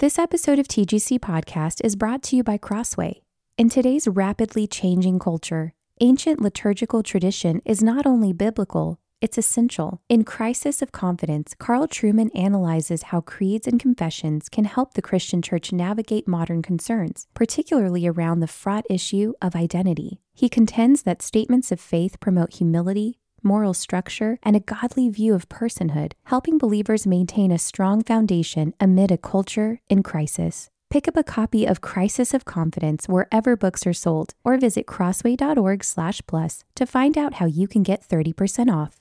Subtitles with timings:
[0.00, 3.22] This episode of TGC Podcast is brought to you by Crossway.
[3.56, 10.00] In today's rapidly changing culture, ancient liturgical tradition is not only biblical, it's essential.
[10.08, 15.42] In Crisis of Confidence, Carl Trueman analyzes how creeds and confessions can help the Christian
[15.42, 20.20] church navigate modern concerns, particularly around the fraught issue of identity.
[20.32, 23.18] He contends that statements of faith promote humility,
[23.52, 29.10] moral structure, and a godly view of personhood, helping believers maintain a strong foundation amid
[29.10, 30.68] a culture in crisis.
[30.90, 36.64] Pick up a copy of Crisis of Confidence wherever books are sold, or visit crossway.org/plus
[36.76, 38.94] to find out how you can get 30% off.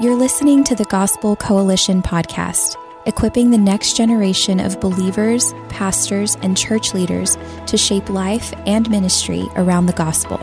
[0.00, 6.56] You're listening to the Gospel Coalition podcast equipping the next generation of believers, pastors, and
[6.56, 10.38] church leaders to shape life and ministry around the gospel.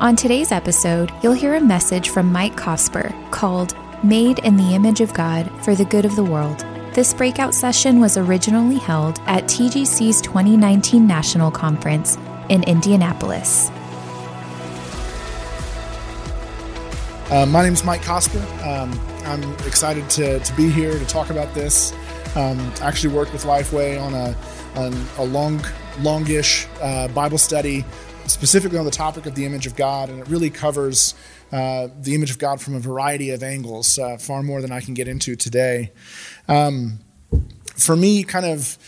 [0.00, 5.00] On today's episode, you'll hear a message from Mike Cosper called Made in the Image
[5.00, 6.64] of God for the Good of the World.
[6.94, 12.16] This breakout session was originally held at TGC's 2019 National Conference
[12.48, 13.70] in Indianapolis.
[17.30, 18.42] Uh, my name is Mike Cosper.
[18.66, 18.92] Um,
[19.28, 21.92] I'm excited to, to be here to talk about this.
[22.34, 24.34] Um, actually worked with Lifeway on a,
[24.74, 25.60] on a long,
[26.00, 27.84] longish uh, Bible study
[28.24, 31.14] specifically on the topic of the image of God, and it really covers
[31.52, 34.80] uh, the image of God from a variety of angles, uh, far more than I
[34.80, 35.92] can get into today.
[36.48, 37.00] Um,
[37.76, 38.78] for me, kind of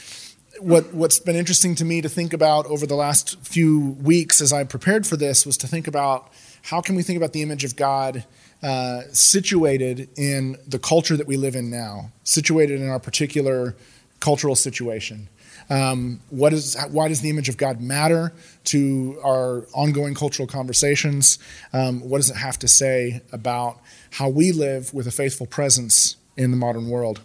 [0.58, 4.52] what what's been interesting to me to think about over the last few weeks as
[4.54, 7.64] I prepared for this was to think about how can we think about the image
[7.64, 8.24] of God
[8.62, 13.75] uh, situated in the culture that we live in now, situated in our particular
[14.21, 15.28] cultural situation.
[15.71, 18.32] Um, what is, why does the image of God matter
[18.65, 21.38] to our ongoing cultural conversations?
[21.72, 23.78] Um, what does it have to say about
[24.10, 27.21] how we live with a faithful presence in the modern world?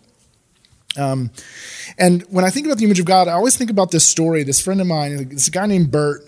[0.97, 1.31] Um,
[1.97, 4.43] and when I think about the image of God, I always think about this story.
[4.43, 6.23] This friend of mine, this guy named Bert,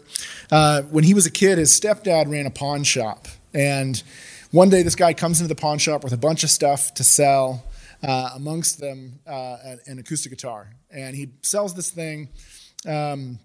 [0.51, 3.27] uh, when he was a kid, his stepdad ran a pawn shop.
[3.53, 4.01] And
[4.51, 7.03] one day, this guy comes into the pawn shop with a bunch of stuff to
[7.03, 7.63] sell,
[8.03, 10.69] uh, amongst them uh, an acoustic guitar.
[10.89, 12.29] And he sells this thing.
[12.85, 13.39] Um,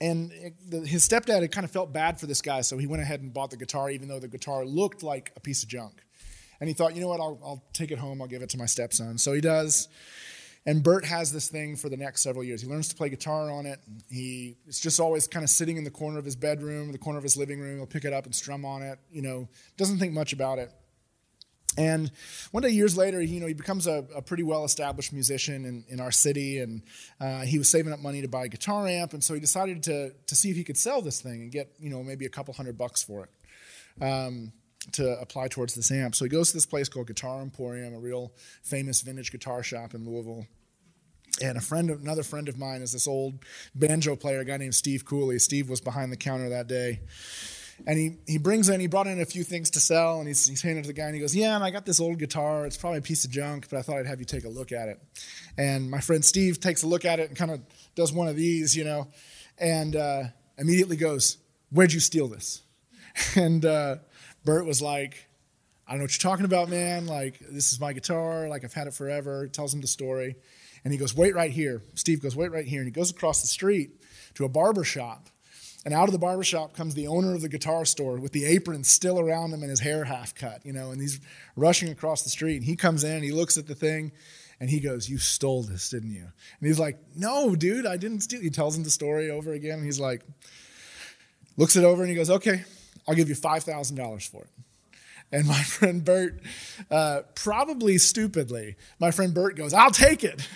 [0.00, 2.86] and it, the, his stepdad had kind of felt bad for this guy, so he
[2.86, 5.68] went ahead and bought the guitar, even though the guitar looked like a piece of
[5.68, 6.02] junk.
[6.60, 8.58] And he thought, you know what, I'll, I'll take it home, I'll give it to
[8.58, 9.18] my stepson.
[9.18, 9.88] So he does.
[10.66, 12.60] And Bert has this thing for the next several years.
[12.60, 13.78] He learns to play guitar on it.
[14.10, 17.18] He it's just always kind of sitting in the corner of his bedroom, the corner
[17.18, 17.76] of his living room.
[17.76, 18.98] He'll pick it up and strum on it.
[19.10, 20.72] You know, doesn't think much about it.
[21.78, 22.10] And
[22.52, 26.00] one day, years later, you know, he becomes a, a pretty well-established musician in, in
[26.00, 26.82] our city, and
[27.20, 29.82] uh, he was saving up money to buy a guitar amp, and so he decided
[29.84, 32.30] to to see if he could sell this thing and get you know maybe a
[32.30, 34.02] couple hundred bucks for it.
[34.02, 34.52] Um,
[34.92, 36.14] to apply towards this amp.
[36.14, 38.32] So he goes to this place called Guitar Emporium, a real
[38.62, 40.46] famous vintage guitar shop in Louisville.
[41.42, 43.40] And a friend, another friend of mine, is this old
[43.74, 45.38] banjo player, a guy named Steve Cooley.
[45.38, 47.00] Steve was behind the counter that day,
[47.86, 50.46] and he he brings in, he brought in a few things to sell, and he's,
[50.46, 52.18] he's handing it to the guy, and he goes, "Yeah, and I got this old
[52.18, 52.64] guitar.
[52.64, 54.72] It's probably a piece of junk, but I thought I'd have you take a look
[54.72, 55.00] at it."
[55.58, 57.60] And my friend Steve takes a look at it and kind of
[57.94, 59.08] does one of these, you know,
[59.58, 60.24] and uh,
[60.56, 61.36] immediately goes,
[61.70, 62.62] "Where'd you steal this?"
[63.36, 63.96] And uh,
[64.44, 65.26] Bert was like,
[65.86, 67.06] I don't know what you're talking about, man.
[67.06, 68.48] Like, this is my guitar.
[68.48, 69.46] Like, I've had it forever.
[69.46, 70.34] Tells him the story.
[70.84, 71.82] And he goes, Wait right here.
[71.94, 72.80] Steve goes, Wait right here.
[72.80, 73.90] And he goes across the street
[74.34, 75.28] to a barber shop.
[75.84, 78.44] And out of the barber shop comes the owner of the guitar store with the
[78.44, 81.20] apron still around him and his hair half cut, you know, and he's
[81.54, 82.56] rushing across the street.
[82.56, 84.10] And he comes in, he looks at the thing,
[84.58, 86.24] and he goes, You stole this, didn't you?
[86.24, 88.40] And he's like, No, dude, I didn't steal.
[88.40, 89.84] He tells him the story over again.
[89.84, 90.22] He's like,
[91.56, 92.64] looks it over and he goes, Okay,
[93.06, 94.50] I'll give you $5,000 for it.
[95.30, 96.40] And my friend Bert,
[96.90, 100.48] uh, probably stupidly, my friend Bert goes, I'll take it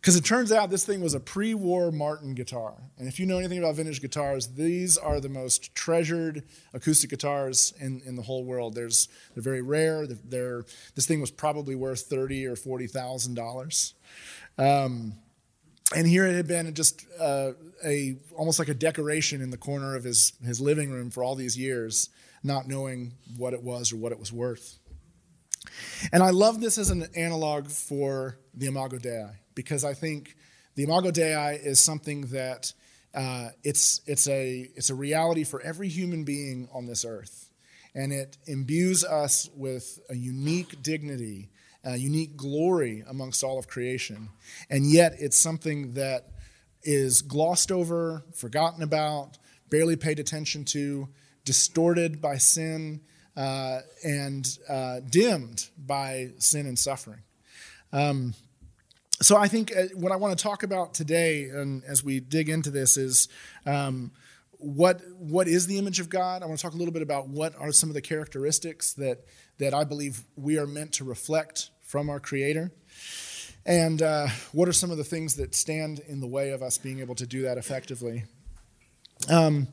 [0.00, 2.74] Because it turns out this thing was a pre war Martin guitar.
[2.98, 7.74] And if you know anything about vintage guitars, these are the most treasured acoustic guitars
[7.80, 8.74] in, in the whole world.
[8.74, 10.06] There's, they're very rare.
[10.06, 10.64] They're, they're
[10.94, 13.94] this thing was probably worth thirty or $40,000.
[14.56, 15.14] Um,
[15.94, 17.52] and here it had been just uh,
[17.84, 21.34] a almost like a decoration in the corner of his, his living room for all
[21.34, 22.10] these years,
[22.44, 24.78] not knowing what it was or what it was worth.
[26.12, 30.36] And I love this as an analog for the Imago Dei because I think
[30.74, 32.72] the Imago Dei is something that
[33.14, 37.50] uh, it's, it's, a, it's a reality for every human being on this earth.
[37.94, 41.50] And it imbues us with a unique dignity,
[41.82, 44.28] a unique glory amongst all of creation.
[44.70, 46.28] And yet, it's something that
[46.82, 49.38] is glossed over, forgotten about,
[49.70, 51.08] barely paid attention to,
[51.44, 53.00] distorted by sin,
[53.38, 57.20] uh, and uh, dimmed by sin and suffering.
[57.92, 58.34] Um,
[59.22, 62.48] so I think uh, what I want to talk about today, and as we dig
[62.48, 63.28] into this, is
[63.64, 64.10] um,
[64.58, 66.42] what what is the image of God.
[66.42, 69.24] I want to talk a little bit about what are some of the characteristics that
[69.58, 72.72] that I believe we are meant to reflect from our Creator,
[73.64, 76.76] and uh, what are some of the things that stand in the way of us
[76.76, 78.24] being able to do that effectively.
[79.28, 79.68] Um,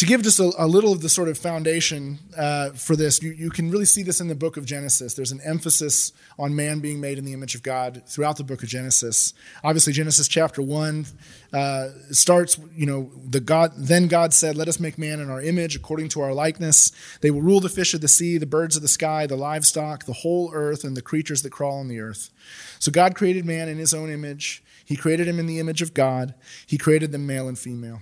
[0.00, 3.32] to give just a, a, little of the sort of foundation uh, for this, you,
[3.32, 5.12] you, can really see this in the book of Genesis.
[5.12, 8.62] There's an emphasis on man being made in the image of God throughout the book
[8.62, 9.34] of Genesis.
[9.62, 11.04] Obviously, Genesis chapter one
[11.52, 13.72] uh, starts, you know, the God.
[13.76, 16.92] Then God said, "Let us make man in our image, according to our likeness.
[17.20, 20.06] They will rule the fish of the sea, the birds of the sky, the livestock,
[20.06, 22.30] the whole earth, and the creatures that crawl on the earth."
[22.78, 24.62] So God created man in His own image.
[24.82, 26.34] He created him in the image of God.
[26.66, 28.00] He created them male and female.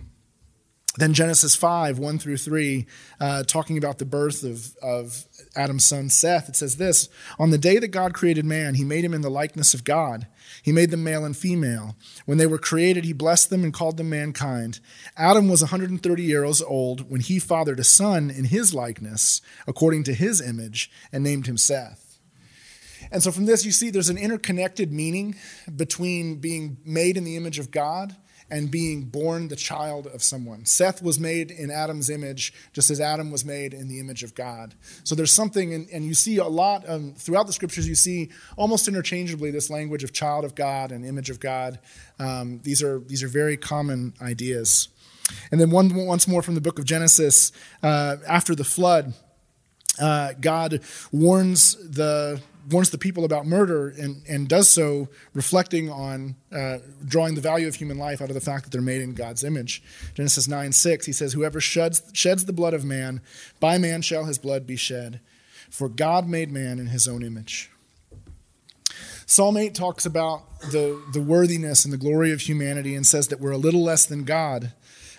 [0.99, 2.85] Then Genesis 5, 1 through 3,
[3.21, 7.09] uh, talking about the birth of, of Adam's son Seth, it says this
[7.39, 10.27] On the day that God created man, he made him in the likeness of God.
[10.61, 11.95] He made them male and female.
[12.27, 14.81] When they were created, he blessed them and called them mankind.
[15.17, 20.15] Adam was 130 years old when he fathered a son in his likeness, according to
[20.15, 22.19] his image, and named him Seth.
[23.13, 25.37] And so from this, you see there's an interconnected meaning
[25.77, 28.17] between being made in the image of God
[28.51, 30.65] and being born the child of someone.
[30.65, 34.35] Seth was made in Adam's image, just as Adam was made in the image of
[34.35, 34.75] God.
[35.05, 38.31] So there's something, and, and you see a lot um, throughout the scriptures, you see
[38.57, 41.79] almost interchangeably this language of child of God and image of God.
[42.19, 44.89] Um, these, are, these are very common ideas.
[45.51, 47.53] And then one, once more from the book of Genesis,
[47.83, 49.15] uh, after the flood,
[50.01, 50.81] uh, God
[51.13, 57.35] warns the warns the people about murder and, and does so reflecting on uh, drawing
[57.35, 59.83] the value of human life out of the fact that they're made in God's image.
[60.15, 63.21] Genesis 9 6, he says, Whoever sheds, sheds the blood of man,
[63.61, 65.21] by man shall his blood be shed.
[65.71, 67.71] For God made man in his own image.
[69.27, 73.41] Psalm 8 talks about the, the worthiness and the glory of humanity and says that
[73.41, 74.73] we're a little less than God.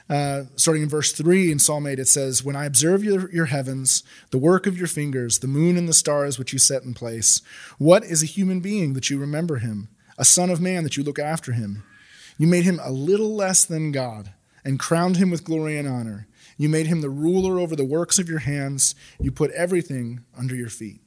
[0.09, 3.45] Uh, starting in verse 3 in Psalm 8, it says, When I observe your, your
[3.45, 6.95] heavens, the work of your fingers, the moon and the stars which you set in
[6.95, 7.41] place,
[7.77, 9.89] what is a human being that you remember him?
[10.17, 11.83] A son of man that you look after him?
[12.39, 14.33] You made him a little less than God
[14.65, 16.27] and crowned him with glory and honor.
[16.57, 18.95] You made him the ruler over the works of your hands.
[19.19, 21.01] You put everything under your feet.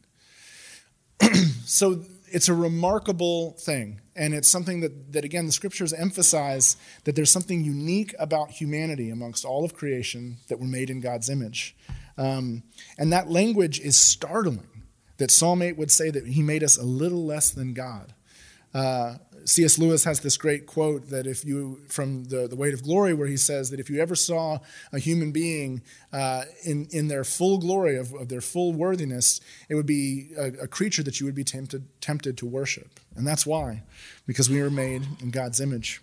[1.65, 4.01] so it's a remarkable thing.
[4.15, 9.11] And it's something that, that, again, the scriptures emphasize that there's something unique about humanity
[9.11, 11.77] amongst all of creation that we're made in God's image.
[12.19, 12.63] Um,
[12.99, 14.69] and that language is startling
[15.19, 18.13] that Psalm 8 would say that he made us a little less than God.
[18.75, 19.79] Uh, C.S.
[19.79, 23.27] Lewis has this great quote that if you, from the, the Weight of Glory, where
[23.27, 24.59] he says that if you ever saw
[24.93, 25.83] a human being
[26.13, 30.65] uh, in, in their full glory, of, of, their full worthiness, it would be a,
[30.65, 33.01] a, creature that you would be tempted, tempted to worship.
[33.17, 33.83] And that's why,
[34.27, 36.01] because we are made in God's image.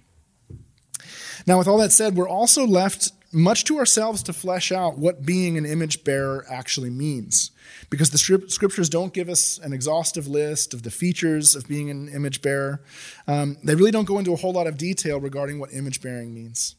[1.45, 5.25] Now, with all that said, we're also left much to ourselves to flesh out what
[5.25, 7.51] being an image bearer actually means.
[7.89, 12.09] Because the scriptures don't give us an exhaustive list of the features of being an
[12.09, 12.81] image bearer,
[13.27, 16.33] um, they really don't go into a whole lot of detail regarding what image bearing
[16.33, 16.75] means.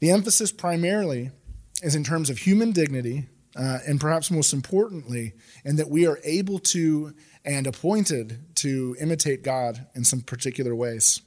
[0.00, 1.30] The emphasis primarily
[1.82, 5.34] is in terms of human dignity, uh, and perhaps most importantly,
[5.64, 11.20] in that we are able to and appointed to imitate God in some particular ways.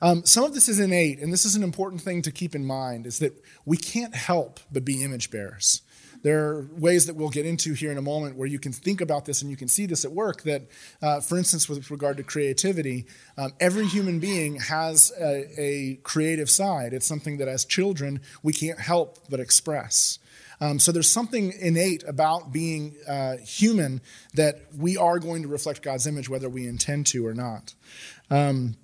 [0.00, 2.64] Um, some of this is innate, and this is an important thing to keep in
[2.64, 3.32] mind, is that
[3.64, 5.82] we can't help but be image bearers.
[6.22, 9.00] There are ways that we'll get into here in a moment where you can think
[9.00, 10.42] about this and you can see this at work.
[10.42, 10.62] That,
[11.02, 13.06] uh, for instance, with regard to creativity,
[13.36, 16.92] um, every human being has a, a, creative side.
[16.92, 20.20] It's something that as children we can't help but express.
[20.60, 24.00] Um, so there's something innate about being uh, human
[24.34, 27.74] that we are going to reflect God's image, whether we intend to or not.
[28.30, 28.76] Um,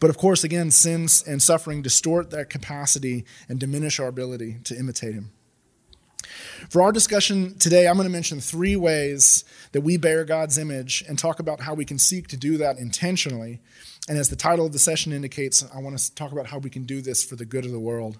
[0.00, 4.76] but of course, again, sins and suffering distort that capacity and diminish our ability to
[4.76, 5.32] imitate Him.
[6.68, 11.02] For our discussion today, I'm going to mention three ways that we bear God's image
[11.08, 13.60] and talk about how we can seek to do that intentionally.
[14.08, 16.70] And as the title of the session indicates, I want to talk about how we
[16.70, 18.18] can do this for the good of the world.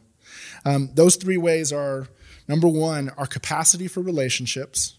[0.64, 2.08] Um, those three ways are
[2.46, 4.94] number one, our capacity for relationships,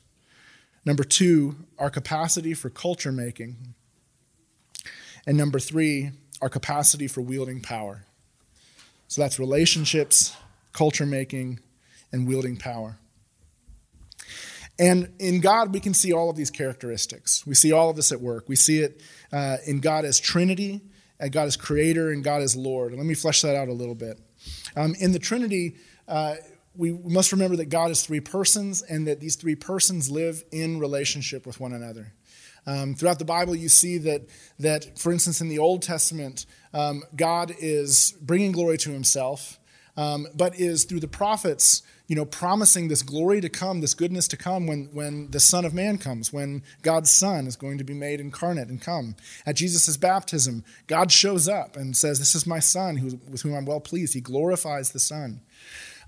[0.86, 3.74] number two, our capacity for culture making,
[5.25, 8.05] and number three, our capacity for wielding power.
[9.08, 10.36] So that's relationships,
[10.74, 11.60] culture making,
[12.12, 12.98] and wielding power.
[14.77, 17.46] And in God, we can see all of these characteristics.
[17.46, 18.48] We see all of this at work.
[18.48, 20.81] We see it uh, in God as Trinity,
[21.19, 22.93] and God as Creator, and God as Lord.
[22.93, 24.17] let me flesh that out a little bit.
[24.77, 25.75] Um, in the Trinity,
[26.08, 26.36] uh,
[26.75, 30.79] we must remember that God is three persons, and that these three persons live in
[30.79, 32.13] relationship with one another.
[32.68, 34.24] Um, throughout the Bible, you see that,
[34.60, 39.60] that, for instance, in the Old Testament, um, God is bringing glory to himself,
[39.98, 44.28] um, but is through the prophets you know, promising this glory to come, this goodness
[44.30, 47.84] to come when, when the Son of Man comes, when God's Son is going to
[47.84, 49.16] be made incarnate and come.
[49.46, 53.66] At Jesus' baptism, God shows up and says, This is my Son with whom I'm
[53.66, 54.16] well pleased.
[54.16, 55.42] He glorifies the Son.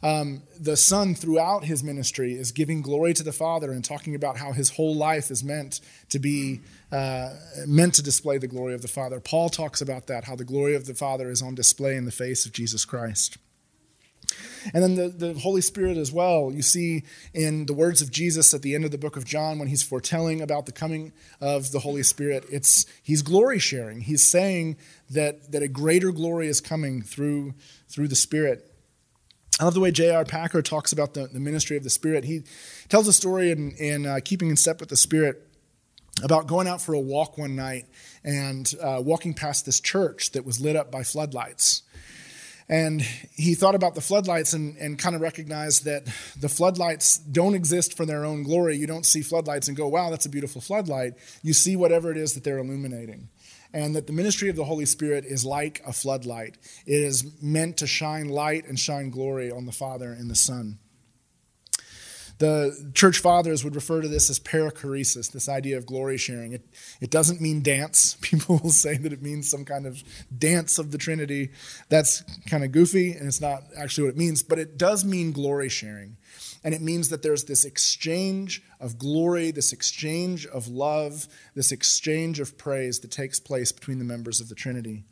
[0.04, 4.38] Um, the Son, throughout his ministry, is giving glory to the Father and talking about
[4.38, 5.80] how his whole life is meant
[6.10, 7.36] to be uh,
[7.68, 9.20] meant to display the glory of the Father.
[9.20, 12.12] Paul talks about that, how the glory of the Father is on display in the
[12.12, 13.38] face of Jesus Christ.
[14.74, 16.52] And then the, the Holy Spirit as well.
[16.54, 17.04] You see
[17.34, 19.84] in the words of Jesus at the end of the book of John when he's
[19.84, 24.02] foretelling about the coming of the Holy Spirit, it's he's glory sharing.
[24.02, 24.78] He's saying
[25.10, 27.54] that, that a greater glory is coming through,
[27.90, 28.71] through the Spirit.
[29.62, 30.24] I love the way J.I.
[30.24, 32.24] Packer talks about the, the ministry of the Spirit.
[32.24, 32.42] He
[32.90, 35.48] tells a story in, in uh, Keeping in Step with the Spirit
[36.24, 37.86] about going out for a walk one night
[38.24, 41.84] and uh, walking past this church that was lit up by floodlights.
[42.70, 43.04] And
[43.36, 46.06] he thought about the floodlights and, and kind of recognized that
[46.40, 48.78] the floodlights don't exist for their own glory.
[48.78, 51.14] You don't see floodlights and go, wow, that's a beautiful floodlight.
[51.44, 53.30] You see whatever it is that they're illuminating.
[53.74, 57.78] And that the ministry of the Holy Spirit is like a floodlight, it is meant
[57.78, 60.80] to shine light and shine glory on the Father and the Son.
[62.42, 66.54] The church fathers would refer to this as perichoresis, this idea of glory sharing.
[66.54, 66.68] It,
[67.00, 68.16] it doesn't mean dance.
[68.22, 70.04] People will say that it means some kind of
[70.36, 71.52] dance of the Trinity.
[71.90, 75.34] That's kind of goofy, and it's not actually what it means, but it does mean
[75.34, 76.18] glory sharing.
[76.64, 82.40] And it means that there's this exchange of glory, this exchange of love, this exchange
[82.40, 85.04] of praise that takes place between the members of the Trinity.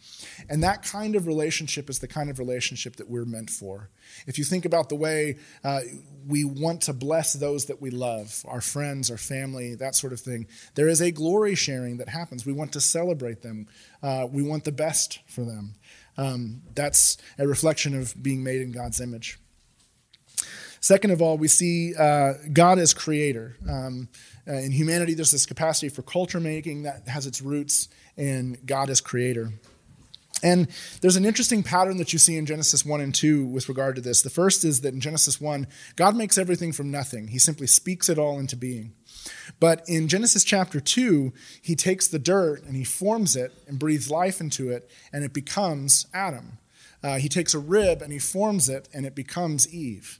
[0.49, 3.91] And that kind of relationship is the kind of relationship that we're meant for.
[4.27, 5.81] If you think about the way uh,
[6.27, 10.19] we want to bless those that we love, our friends, our family, that sort of
[10.19, 12.45] thing, there is a glory sharing that happens.
[12.45, 13.67] We want to celebrate them,
[14.03, 15.75] uh, we want the best for them.
[16.17, 19.39] Um, that's a reflection of being made in God's image.
[20.81, 23.57] Second of all, we see uh, God as creator.
[23.69, 24.07] Um,
[24.47, 28.89] uh, in humanity, there's this capacity for culture making that has its roots in God
[28.89, 29.51] as creator.
[30.41, 30.67] And
[31.01, 34.01] there's an interesting pattern that you see in Genesis 1 and 2 with regard to
[34.01, 34.21] this.
[34.21, 38.09] The first is that in Genesis 1, God makes everything from nothing, He simply speaks
[38.09, 38.93] it all into being.
[39.59, 44.09] But in Genesis chapter 2, He takes the dirt and He forms it and breathes
[44.09, 46.57] life into it, and it becomes Adam.
[47.01, 50.19] Uh, he takes a rib and He forms it, and it becomes Eve.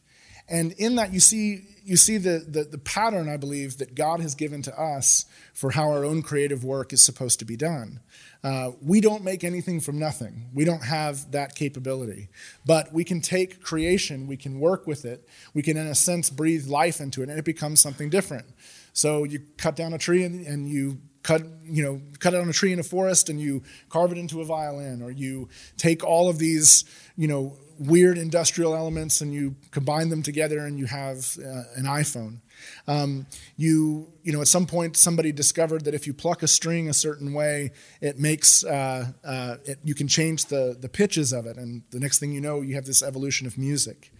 [0.50, 4.20] And in that, you see, you see the, the, the, pattern, I believe, that God
[4.20, 8.00] has given to us for how our own creative work is supposed to be done.
[8.44, 10.50] Uh, we don't make anything from nothing.
[10.54, 12.30] We don't have that capability.
[12.66, 16.30] But we can take creation, we can work with it, we can, in a sense,
[16.30, 18.46] breathe life into it, and it becomes something different.
[18.94, 22.48] So you cut down a tree and, and you cut you know cut it on
[22.48, 26.04] a tree in a forest and you carve it into a violin or you take
[26.04, 26.86] all of these
[27.18, 31.86] you know weird industrial elements and you combine them together and you have uh, an
[31.86, 32.40] iphone.
[32.88, 36.90] Um, you you know at some point somebody discovered that if you pluck a string
[36.90, 37.72] a certain way
[38.02, 41.58] it makes uh, uh, it, you can change the the pitches of it.
[41.58, 44.12] And the next thing you know you have this evolution of music.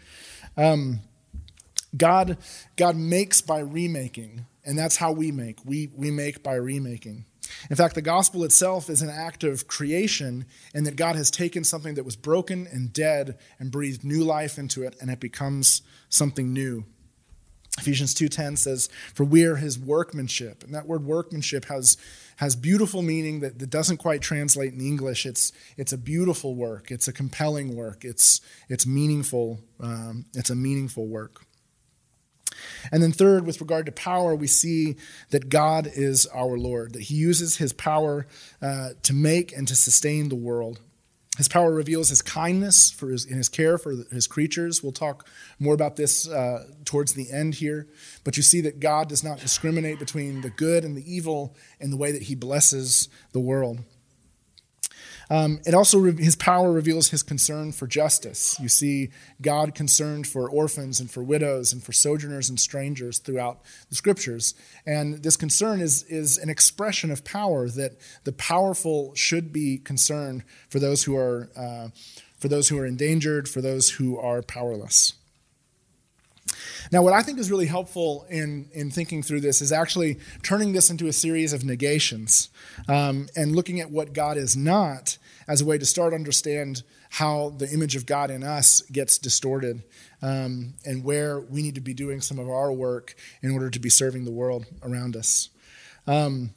[0.56, 1.02] Um,
[1.98, 2.38] god
[2.78, 5.58] god makes by remaking and that's how we make.
[5.66, 7.26] We we make by remaking
[7.70, 11.64] in fact, the gospel itself is an act of creation, and that God has taken
[11.64, 15.82] something that was broken and dead and breathed new life into it, and it becomes
[16.10, 16.86] something new.
[17.78, 21.98] Ephesians 2:10 says, "For we are his workmanship." And that word workmanship has,
[22.38, 25.26] has beautiful meaning that, that doesn't quite translate in English.
[25.26, 26.92] It's, it's a beautiful work.
[26.92, 28.04] It's a compelling work.
[28.04, 29.62] It's, it's meaningful.
[29.80, 31.46] Um, it's a meaningful work.
[32.92, 34.96] And then, third, with regard to power, we see
[35.30, 38.28] that God is our Lord, that He uses His power
[38.62, 40.80] uh, to make and to sustain the world.
[41.38, 44.84] His power reveals His kindness for his, in His care for His creatures.
[44.84, 47.88] We'll talk more about this uh, towards the end here.
[48.24, 51.92] But you see that God does not discriminate between the good and the evil in
[51.92, 53.80] the way that He blesses the world.
[55.30, 58.60] Um, it also, his power reveals his concern for justice.
[58.60, 63.62] You see God concerned for orphans and for widows and for sojourners and strangers throughout
[63.90, 64.56] the scriptures.
[64.88, 70.44] And this concern is, is an expression of power that the powerful should be concerned
[70.68, 71.90] for those who are, uh,
[72.40, 75.14] for those who are endangered, for those who are powerless.
[76.92, 80.74] Now, what I think is really helpful in, in thinking through this is actually turning
[80.74, 82.50] this into a series of negations
[82.88, 87.50] um, and looking at what God is not as a way to start understand how
[87.58, 89.84] the image of God in us gets distorted
[90.22, 93.80] um, and where we need to be doing some of our work in order to
[93.80, 95.50] be serving the world around us.
[96.06, 96.52] Um,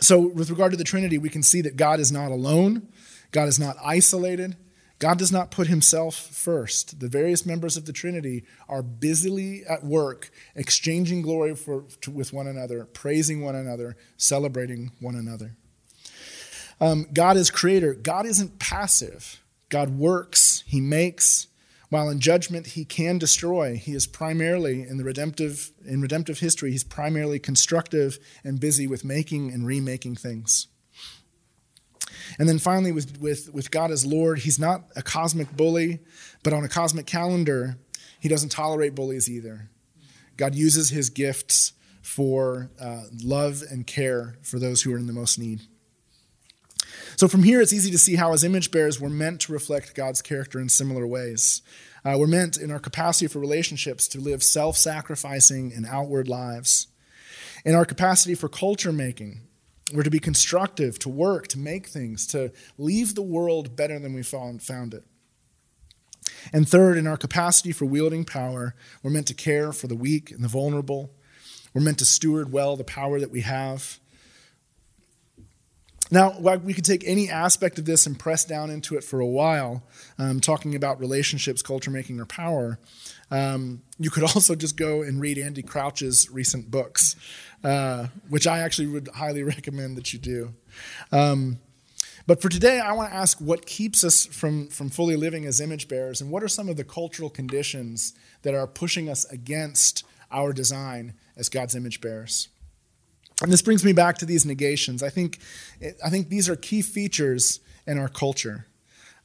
[0.00, 2.88] so, with regard to the Trinity, we can see that God is not alone,
[3.32, 4.56] God is not isolated.
[4.98, 6.98] God does not put himself first.
[6.98, 12.32] The various members of the Trinity are busily at work, exchanging glory for, to, with
[12.32, 15.54] one another, praising one another, celebrating one another.
[16.80, 17.94] Um, God is creator.
[17.94, 19.42] God isn't passive.
[19.68, 21.46] God works, He makes.
[21.90, 26.70] While in judgment he can destroy, he is primarily in the redemptive in redemptive history,
[26.70, 30.66] he's primarily constructive and busy with making and remaking things.
[32.38, 36.00] And then finally, with, with, with God as Lord, He's not a cosmic bully,
[36.42, 37.78] but on a cosmic calendar,
[38.20, 39.70] He doesn't tolerate bullies either.
[40.36, 41.72] God uses His gifts
[42.02, 45.60] for uh, love and care for those who are in the most need.
[47.16, 49.94] So from here, it's easy to see how, as image bearers, we're meant to reflect
[49.94, 51.62] God's character in similar ways.
[52.04, 56.86] Uh, we're meant, in our capacity for relationships, to live self sacrificing and outward lives.
[57.64, 59.40] In our capacity for culture making,
[59.92, 64.12] we're to be constructive, to work, to make things, to leave the world better than
[64.12, 64.60] we found,
[64.94, 65.04] it.
[66.52, 70.30] And third, in our capacity for wielding power, we're meant to care for the weak
[70.30, 71.10] and the vulnerable.
[71.72, 73.98] We're meant to steward well the power that we have.
[76.10, 79.26] Now, we could take any aspect of this and press down into it for a
[79.26, 79.82] while,
[80.18, 82.78] um, talking about relationships, culture making, or power.
[83.30, 87.16] Um, you could also just go and read Andy Crouch's recent books,
[87.64, 90.54] uh, which I actually would highly recommend that you do.
[91.12, 91.58] Um,
[92.26, 95.62] but for today, I want to ask what keeps us from, from fully living as
[95.62, 98.12] image bearers, and what are some of the cultural conditions
[98.42, 102.48] that are pushing us against our design as God's image bearers?
[103.42, 105.02] And this brings me back to these negations.
[105.02, 105.38] I think,
[106.04, 108.66] I think these are key features in our culture.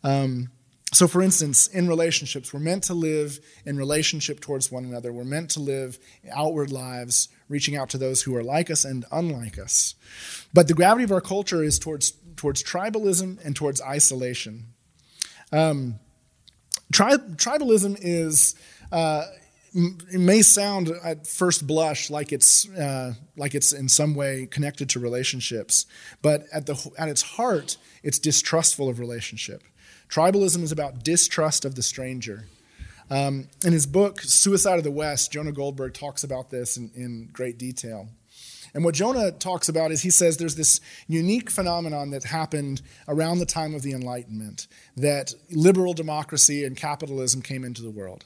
[0.03, 0.49] Um,
[0.93, 5.11] so, for instance, in relationships, we're meant to live in relationship towards one another.
[5.11, 5.97] We're meant to live
[6.31, 9.95] outward lives, reaching out to those who are like us and unlike us.
[10.53, 14.67] But the gravity of our culture is towards, towards tribalism and towards isolation.
[15.51, 15.99] Um,
[16.91, 18.55] tri- tribalism is.
[18.91, 19.25] Uh,
[19.75, 24.87] it may sound at first blush like it's uh, like it's in some way connected
[24.89, 25.87] to relationships,
[26.21, 29.63] but at the at its heart, it's distrustful of relationship.
[30.09, 32.45] Tribalism is about distrust of the stranger.
[33.09, 37.29] Um, in his book, Suicide of the West, Jonah Goldberg talks about this in, in
[37.31, 38.09] great detail.
[38.73, 43.37] And what Jonah talks about is he says there's this unique phenomenon that happened around
[43.37, 48.25] the time of the Enlightenment that liberal democracy and capitalism came into the world.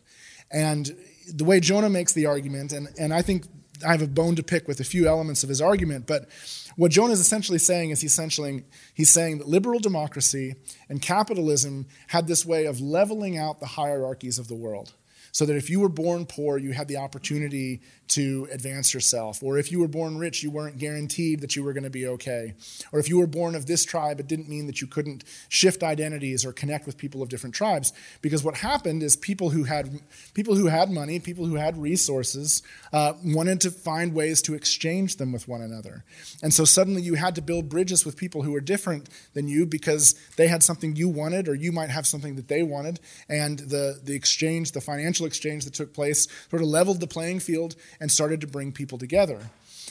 [0.49, 0.95] And
[1.33, 3.45] the way Jonah makes the argument, and, and I think
[3.85, 6.29] I have a bone to pick with a few elements of his argument, but
[6.77, 8.63] what Jonah is essentially saying is essentially
[8.93, 10.55] he's saying that liberal democracy
[10.89, 14.93] and capitalism had this way of leveling out the hierarchies of the world.
[15.31, 19.43] So that if you were born poor, you had the opportunity to advance yourself.
[19.43, 22.08] Or if you were born rich, you weren't guaranteed that you were going to be
[22.08, 22.54] okay.
[22.91, 25.84] Or if you were born of this tribe, it didn't mean that you couldn't shift
[25.84, 27.93] identities or connect with people of different tribes.
[28.22, 30.00] Because what happened is people who had
[30.34, 35.17] people who had money, people who had resources, uh, wanted to find ways to exchange
[35.17, 36.04] them with one another.
[36.41, 39.65] And so suddenly you had to build bridges with people who were different than you
[39.65, 43.00] because they had something you wanted, or you might have something that they wanted.
[43.30, 47.39] And the, the exchange, the financial exchange that took place, sort of leveled the playing
[47.39, 49.39] field and started to bring people together.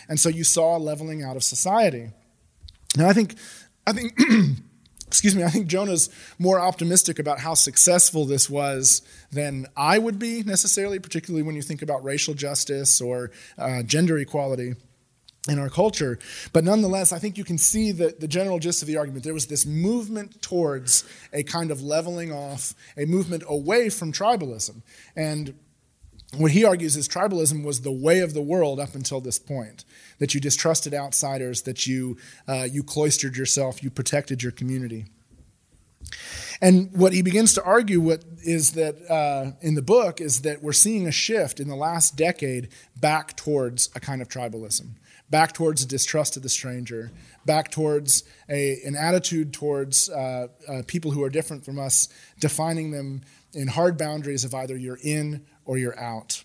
[0.09, 2.11] And so you saw a leveling out of society.
[2.97, 3.35] Now, I think,
[3.87, 4.19] I think,
[5.07, 10.19] excuse me, I think Jonah's more optimistic about how successful this was than I would
[10.19, 14.75] be necessarily, particularly when you think about racial justice or uh, gender equality
[15.49, 16.19] in our culture.
[16.53, 19.25] But nonetheless, I think you can see the, the general gist of the argument.
[19.25, 24.83] There was this movement towards a kind of leveling off, a movement away from tribalism.
[25.15, 25.55] And
[26.35, 29.85] what he argues is tribalism was the way of the world up until this point
[30.19, 32.17] that you distrusted outsiders that you
[32.49, 35.07] uh, you cloistered yourself you protected your community.
[36.61, 40.63] And what he begins to argue what is that uh, in the book is that
[40.63, 44.91] we're seeing a shift in the last decade back towards a kind of tribalism
[45.29, 47.11] back towards a distrust of the stranger
[47.45, 52.09] back towards a, an attitude towards uh, uh, people who are different from us
[52.39, 56.43] defining them in hard boundaries of either you're in or you're out.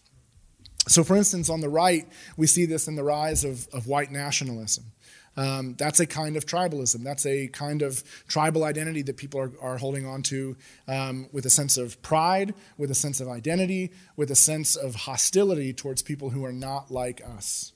[0.88, 2.08] So, for instance, on the right,
[2.38, 4.86] we see this in the rise of, of white nationalism.
[5.38, 7.04] Um, that's a kind of tribalism.
[7.04, 10.58] That's a kind of tribal identity that people are, are holding on to
[10.88, 14.96] um, with a sense of pride, with a sense of identity, with a sense of
[14.96, 17.72] hostility towards people who are not like us.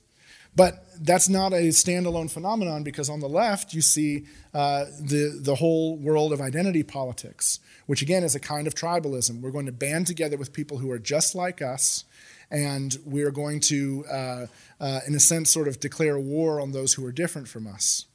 [0.54, 5.54] But that's not a standalone phenomenon because on the left you see uh, the, the
[5.54, 9.40] whole world of identity politics, which again is a kind of tribalism.
[9.40, 12.04] We're going to band together with people who are just like us,
[12.50, 14.46] and we're going to, uh,
[14.80, 18.06] uh, in a sense, sort of declare war on those who are different from us.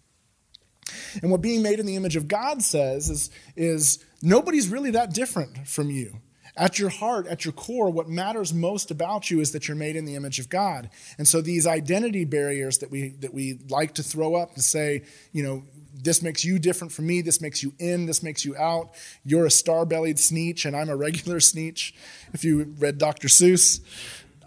[1.21, 5.13] And what being made in the image of God says is, is nobody's really that
[5.13, 6.19] different from you.
[6.57, 9.95] At your heart, at your core, what matters most about you is that you're made
[9.95, 10.89] in the image of God.
[11.17, 15.03] And so these identity barriers that we that we like to throw up to say,
[15.31, 15.63] you know,
[16.03, 18.91] this makes you different from me, this makes you in, this makes you out.
[19.23, 21.93] You're a star-bellied sneetch and I'm a regular sneetch.
[22.33, 23.27] If you read Dr.
[23.27, 23.81] Seuss,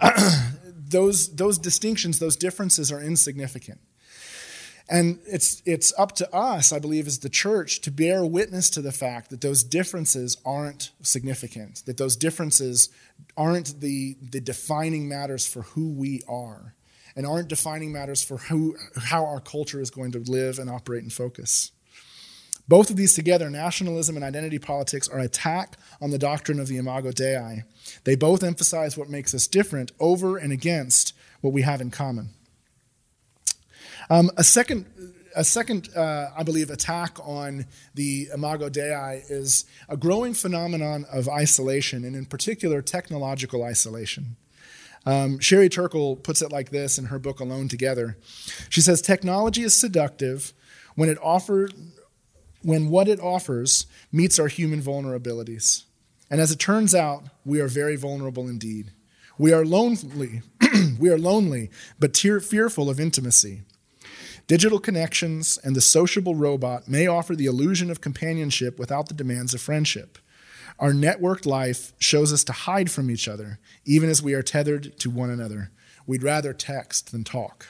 [0.64, 3.80] those those distinctions, those differences are insignificant.
[4.88, 8.82] And it's, it's up to us, I believe, as the church to bear witness to
[8.82, 12.90] the fact that those differences aren't significant, that those differences
[13.36, 16.74] aren't the, the defining matters for who we are,
[17.16, 21.02] and aren't defining matters for who, how our culture is going to live and operate
[21.02, 21.72] and focus.
[22.66, 26.78] Both of these together, nationalism and identity politics, are attack on the doctrine of the
[26.78, 27.62] Imago Dei.
[28.04, 32.30] They both emphasize what makes us different over and against what we have in common.
[34.08, 34.86] Um, a second,
[35.36, 41.28] a second uh, I believe, attack on the Imago Dei is a growing phenomenon of
[41.28, 44.36] isolation, and in particular, technological isolation.
[45.06, 48.16] Um, Sherry Turkle puts it like this in her book Alone Together.
[48.70, 50.52] She says, Technology is seductive
[50.94, 51.72] when it offers
[52.62, 55.84] when what it offers meets our human vulnerabilities.
[56.30, 58.90] And as it turns out, we are very vulnerable indeed.
[59.36, 60.42] We are lonely,
[60.98, 63.62] we are lonely, but fearful of intimacy.
[64.46, 69.54] Digital connections and the sociable robot may offer the illusion of companionship without the demands
[69.54, 70.18] of friendship.
[70.78, 74.98] Our networked life shows us to hide from each other, even as we are tethered
[74.98, 75.70] to one another.
[76.06, 77.68] We'd rather text than talk.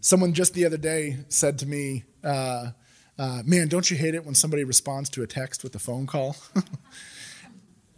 [0.00, 2.70] Someone just the other day said to me, uh,
[3.18, 6.06] uh, Man, don't you hate it when somebody responds to a text with a phone
[6.06, 6.36] call?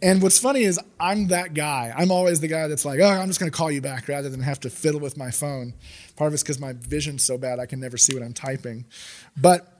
[0.01, 1.91] And what's funny is I'm that guy.
[1.95, 4.29] I'm always the guy that's like, oh, I'm just going to call you back rather
[4.29, 5.73] than have to fiddle with my phone.
[6.15, 8.85] Part of it's because my vision's so bad I can never see what I'm typing.
[9.35, 9.76] But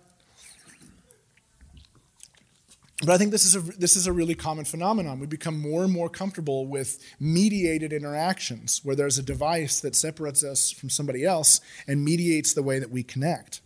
[3.02, 5.20] but I think this is a this is a really common phenomenon.
[5.20, 10.44] We become more and more comfortable with mediated interactions where there's a device that separates
[10.44, 13.62] us from somebody else and mediates the way that we connect.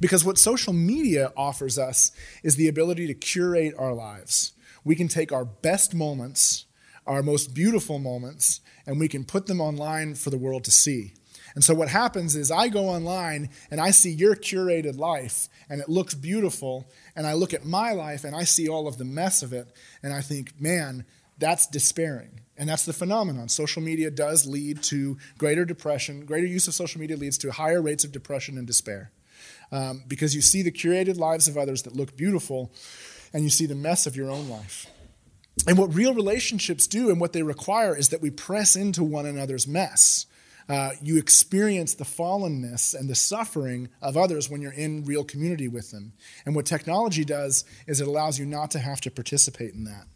[0.00, 2.10] Because what social media offers us
[2.42, 4.52] is the ability to curate our lives
[4.84, 6.66] we can take our best moments,
[7.06, 11.14] our most beautiful moments, and we can put them online for the world to see.
[11.54, 15.80] And so what happens is I go online and I see your curated life and
[15.80, 19.04] it looks beautiful, and I look at my life and I see all of the
[19.04, 19.68] mess of it,
[20.02, 21.04] and I think, man,
[21.38, 22.40] that's despairing.
[22.56, 23.48] And that's the phenomenon.
[23.48, 26.26] Social media does lead to greater depression.
[26.26, 29.10] Greater use of social media leads to higher rates of depression and despair.
[29.72, 32.70] Um, because you see the curated lives of others that look beautiful,
[33.32, 34.86] and you see the mess of your own life.
[35.66, 39.26] And what real relationships do and what they require is that we press into one
[39.26, 40.26] another's mess.
[40.68, 45.68] Uh, you experience the fallenness and the suffering of others when you're in real community
[45.68, 46.12] with them.
[46.46, 50.06] And what technology does is it allows you not to have to participate in that.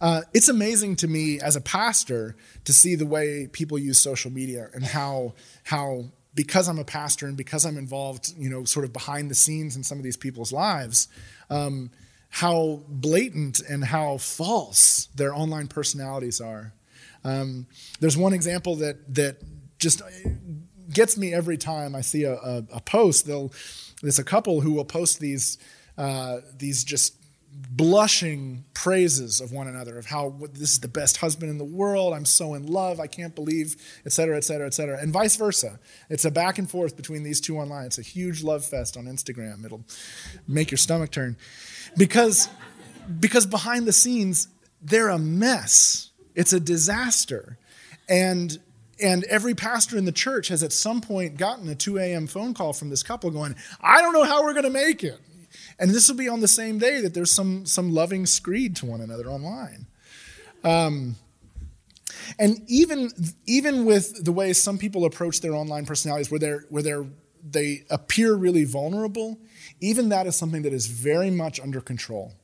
[0.00, 2.34] Uh, it's amazing to me as a pastor
[2.64, 7.26] to see the way people use social media and how how because I'm a pastor
[7.26, 10.16] and because I'm involved, you know, sort of behind the scenes in some of these
[10.16, 11.08] people's lives,
[11.50, 11.90] um,
[12.30, 16.72] how blatant and how false their online personalities are.
[17.24, 17.66] Um,
[18.00, 19.36] there's one example that that
[19.78, 20.02] just
[20.92, 23.26] gets me every time I see a, a, a post.
[23.26, 23.52] They'll
[24.02, 25.58] there's a couple who will post these
[25.96, 27.14] uh, these just
[27.54, 32.14] blushing praises of one another of how this is the best husband in the world.
[32.14, 32.98] I'm so in love.
[32.98, 34.98] I can't believe et cetera et cetera et cetera.
[34.98, 35.78] And vice versa.
[36.08, 37.86] It's a back and forth between these two online.
[37.86, 39.64] It's a huge love fest on instagram.
[39.64, 39.84] It'll
[40.48, 41.36] make your stomach turn.
[41.96, 42.48] Because
[43.20, 44.48] because behind the scenes
[44.80, 47.58] they're a mess It's a disaster.
[48.08, 48.58] And
[49.02, 52.26] and every pastor in the church has at some point gotten a 2 a.m.
[52.26, 55.18] phone call from this couple going, I don't know how we're going to make it.
[55.78, 58.86] And this will be on the same day that there's some, some loving screed to
[58.86, 59.86] one another online.
[60.62, 61.16] Um,
[62.38, 63.10] and even,
[63.46, 67.06] even with the way some people approach their online personalities, where, they're, where they're,
[67.42, 69.38] they appear really vulnerable,
[69.80, 72.34] even that is something that is very much under control.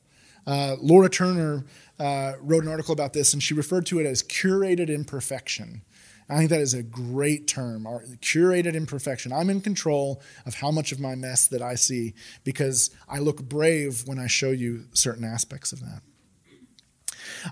[0.48, 1.66] Uh, Laura Turner
[1.98, 5.82] uh, wrote an article about this, and she referred to it as curated imperfection.
[6.30, 9.30] I think that is a great term, our curated imperfection.
[9.30, 13.42] I'm in control of how much of my mess that I see because I look
[13.42, 16.00] brave when I show you certain aspects of that.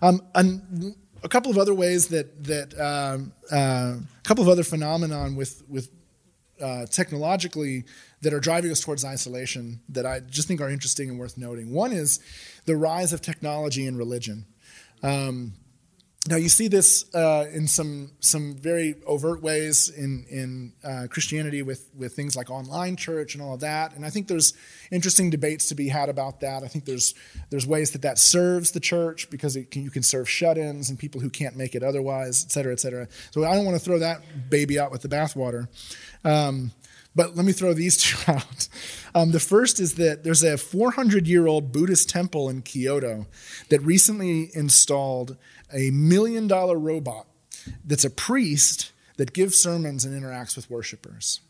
[0.01, 4.65] Um, and a couple of other ways that that um, uh, a couple of other
[4.65, 5.91] phenomenon with with
[6.61, 7.85] uh, technologically
[8.23, 11.71] that are driving us towards isolation that I just think are interesting and worth noting.
[11.71, 12.19] One is
[12.65, 14.47] the rise of technology and religion.
[15.03, 15.53] Um,
[16.29, 21.63] now you see this uh, in some some very overt ways in in uh, Christianity
[21.63, 24.53] with with things like online church and all of that, and I think there's
[24.91, 26.65] interesting debates to be had about that.
[26.65, 27.15] I think there's
[27.51, 31.21] there's ways that that serves the church because can, you can serve shut-ins and people
[31.21, 33.07] who can't make it otherwise, et cetera, et cetera.
[33.31, 35.69] So I don't want to throw that baby out with the bathwater.
[36.25, 36.73] Um,
[37.17, 38.69] but let me throw these two out.
[39.15, 43.27] Um, the first is that there's a 400 year old Buddhist temple in Kyoto
[43.71, 45.37] that recently installed
[45.73, 47.27] a million dollar robot
[47.85, 51.41] that's a priest that gives sermons and interacts with worshipers.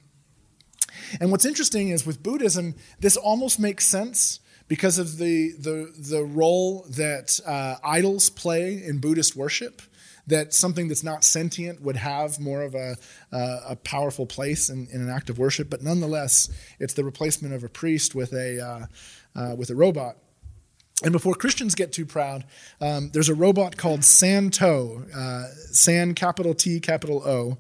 [1.21, 6.25] And what's interesting is with Buddhism, this almost makes sense because of the, the, the
[6.25, 9.83] role that uh, idols play in Buddhist worship,
[10.27, 12.97] that something that's not sentient would have more of a,
[13.33, 15.71] uh, a powerful place in, in, an act of worship.
[15.71, 16.49] But nonetheless,
[16.81, 18.87] it's the replacement of a priest with a, uh,
[19.39, 20.17] uh with a robot.
[21.05, 22.45] And before Christians get too proud,
[22.81, 27.59] um, there's a robot called Santo, uh, San capital T capital O,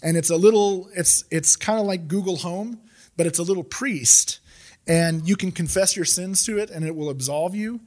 [0.00, 2.80] and it's a little, it's it's kind of like Google Home,
[3.16, 4.38] but it's a little priest,
[4.88, 7.80] and you can confess your sins to it, and it will absolve you.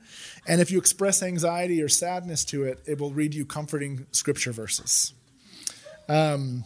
[0.48, 4.52] And if you express anxiety or sadness to it, it will read you comforting scripture
[4.52, 5.14] verses.
[6.08, 6.64] Um,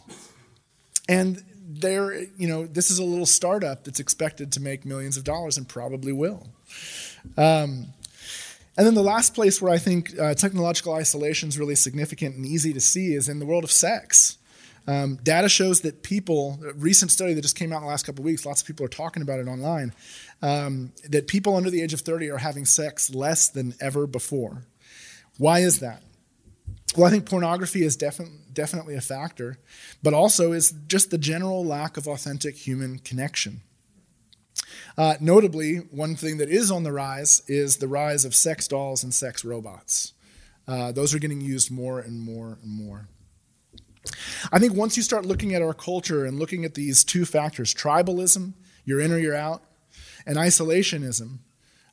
[1.08, 5.24] and there, you know, this is a little startup that's expected to make millions of
[5.24, 6.46] dollars and probably will.
[7.36, 7.86] Um,
[8.76, 12.44] and then the last place where I think uh, technological isolation is really significant and
[12.44, 14.36] easy to see is in the world of sex.
[14.86, 18.06] Um, data shows that people, a recent study that just came out in the last
[18.06, 19.92] couple weeks, lots of people are talking about it online,
[20.42, 24.64] um, that people under the age of 30 are having sex less than ever before.
[25.38, 26.02] Why is that?
[26.96, 29.58] Well, I think pornography is defi- definitely a factor,
[30.02, 33.62] but also is just the general lack of authentic human connection.
[34.96, 39.02] Uh, notably, one thing that is on the rise is the rise of sex dolls
[39.02, 40.14] and sex robots.
[40.66, 43.08] Uh, those are getting used more and more and more.
[44.52, 47.74] I think once you start looking at our culture and looking at these two factors
[47.74, 48.52] tribalism,
[48.84, 49.62] you're in or you're out,
[50.26, 51.38] and isolationism,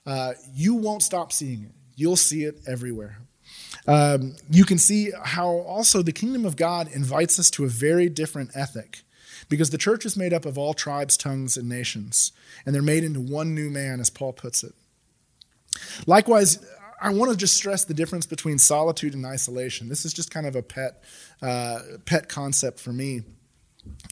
[0.05, 1.71] uh, you won't stop seeing it.
[1.95, 3.19] You'll see it everywhere.
[3.87, 8.09] Um, you can see how also the kingdom of God invites us to a very
[8.09, 9.01] different ethic
[9.49, 12.31] because the church is made up of all tribes, tongues, and nations,
[12.65, 14.73] and they're made into one new man, as Paul puts it.
[16.07, 16.65] Likewise,
[17.03, 19.89] I want to just stress the difference between solitude and isolation.
[19.89, 21.03] This is just kind of a pet,
[21.41, 23.23] uh, pet concept for me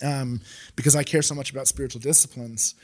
[0.03, 0.41] um,
[0.75, 2.75] because I care so much about spiritual disciplines.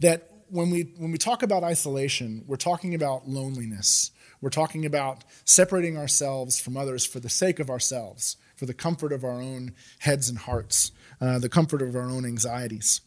[0.00, 4.10] That when we when we talk about isolation, we're talking about loneliness.
[4.42, 9.12] We're talking about separating ourselves from others for the sake of ourselves, for the comfort
[9.12, 10.92] of our own heads and hearts.
[11.22, 13.00] Uh, the comfort of our own anxieties.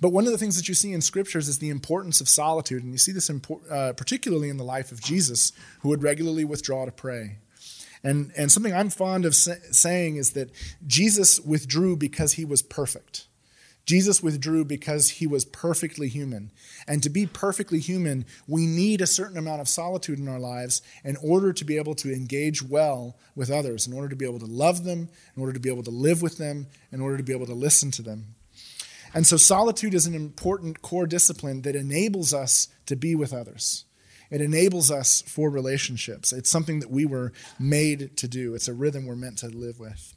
[0.00, 2.82] But one of the things that you see in scriptures is the importance of solitude,
[2.82, 6.84] and you see this uh, particularly in the life of Jesus, who would regularly withdraw
[6.84, 7.38] to pray.
[8.02, 10.50] And, and something I'm fond of sa- saying is that
[10.86, 13.26] Jesus withdrew because he was perfect.
[13.86, 16.50] Jesus withdrew because he was perfectly human.
[16.86, 20.80] And to be perfectly human, we need a certain amount of solitude in our lives
[21.04, 24.38] in order to be able to engage well with others, in order to be able
[24.38, 27.22] to love them, in order to be able to live with them, in order to
[27.22, 28.34] be able to listen to them.
[29.14, 33.84] And so, solitude is an important core discipline that enables us to be with others.
[34.30, 36.32] It enables us for relationships.
[36.32, 39.78] It's something that we were made to do, it's a rhythm we're meant to live
[39.78, 40.14] with.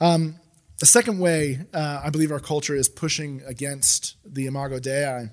[0.00, 0.36] Um,
[0.78, 5.30] the second way uh, I believe our culture is pushing against the Imago Dei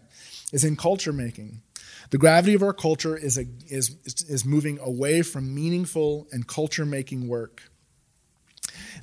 [0.51, 1.61] is in culture making.
[2.09, 3.95] The gravity of our culture is, a, is,
[4.27, 7.63] is moving away from meaningful and culture making work.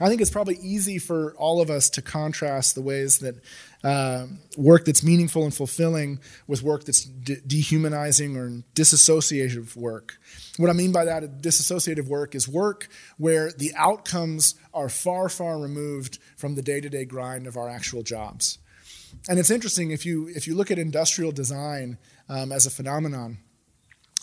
[0.00, 3.36] I think it's probably easy for all of us to contrast the ways that
[3.84, 10.18] uh, work that's meaningful and fulfilling with work that's de- dehumanizing or disassociative work.
[10.56, 15.58] What I mean by that, disassociative work, is work where the outcomes are far, far
[15.58, 18.58] removed from the day to day grind of our actual jobs.
[19.28, 23.38] And it's interesting if you, if you look at industrial design um, as a phenomenon,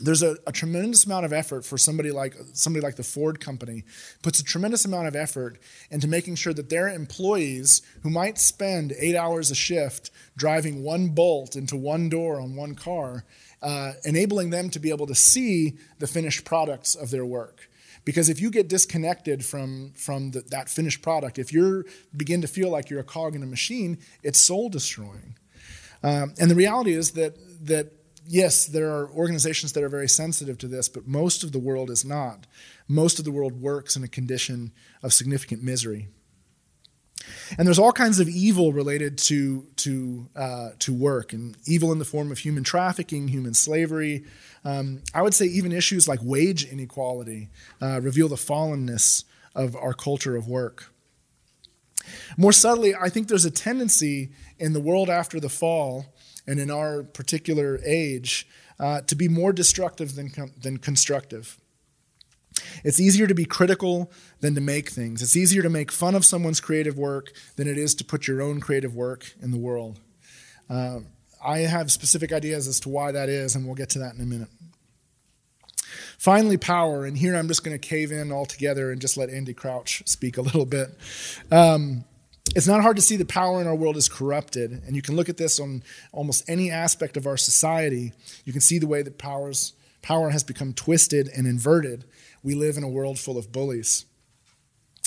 [0.02, 3.84] there's a, a, tremendous amount of effort for somebody like somebody like the Ford company
[4.22, 5.60] puts a tremendous amount of effort
[5.92, 11.10] into making sure that their employees who might spend eight hours a shift driving one
[11.10, 13.26] bolt into one door on one car,
[13.62, 17.70] uh, enabling them to be able to see the finished products of their work.
[18.06, 21.86] Because if you get disconnected from from the, that finished product, if you
[22.16, 25.36] begin to feel like you're a cog in a machine, it's soul destroying.
[26.02, 27.36] Um, and the reality is that
[27.66, 27.99] that
[28.30, 31.90] yes, there are organizations that are very sensitive to this, but most of the world
[31.90, 32.46] is not.
[32.88, 36.08] Most of the world works in a condition of significant misery.
[37.58, 42.00] And there's all kinds of evil related to, to, uh, to work, and evil in
[42.00, 44.24] the form of human trafficking, human slavery.
[44.64, 47.50] Um, I would say even issues like wage inequality
[47.82, 50.92] uh, reveal the fallenness of our culture of work.
[52.38, 56.06] More subtly, I think there's a tendency in the world after the fall
[56.50, 58.48] and in our particular age
[58.80, 61.60] uh, to be more destructive than, than constructive.
[62.84, 65.22] It's easier to be critical than to make things.
[65.22, 68.42] It's easier to make fun of someone's creative work than it is to put your
[68.42, 70.00] own creative work in the world.
[70.70, 71.02] Uh,
[71.46, 74.22] I have specific ideas as to why that is, and we'll get to that in
[74.22, 74.50] a minute.
[76.18, 79.54] Finally, power, and here I'm just going to cave in altogether and just let Andy
[79.54, 80.90] Crouch speak a little bit.
[81.52, 82.04] Um,
[82.56, 85.16] it's not hard to see the power in our world is corrupted, and you can
[85.16, 88.12] look at this on almost any aspect of our society.
[88.46, 92.06] You can see the way that powers, power has become twisted and inverted.
[92.44, 94.06] We live in a world full of bullies.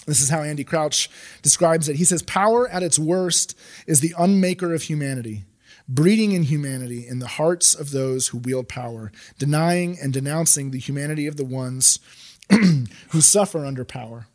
[0.06, 1.08] This is how Andy Crouch
[1.42, 1.96] describes it.
[1.96, 5.44] He says, Power at its worst is the unmaker of humanity,
[5.88, 11.26] breeding inhumanity in the hearts of those who wield power, denying and denouncing the humanity
[11.26, 12.00] of the ones
[12.50, 14.26] who suffer under power.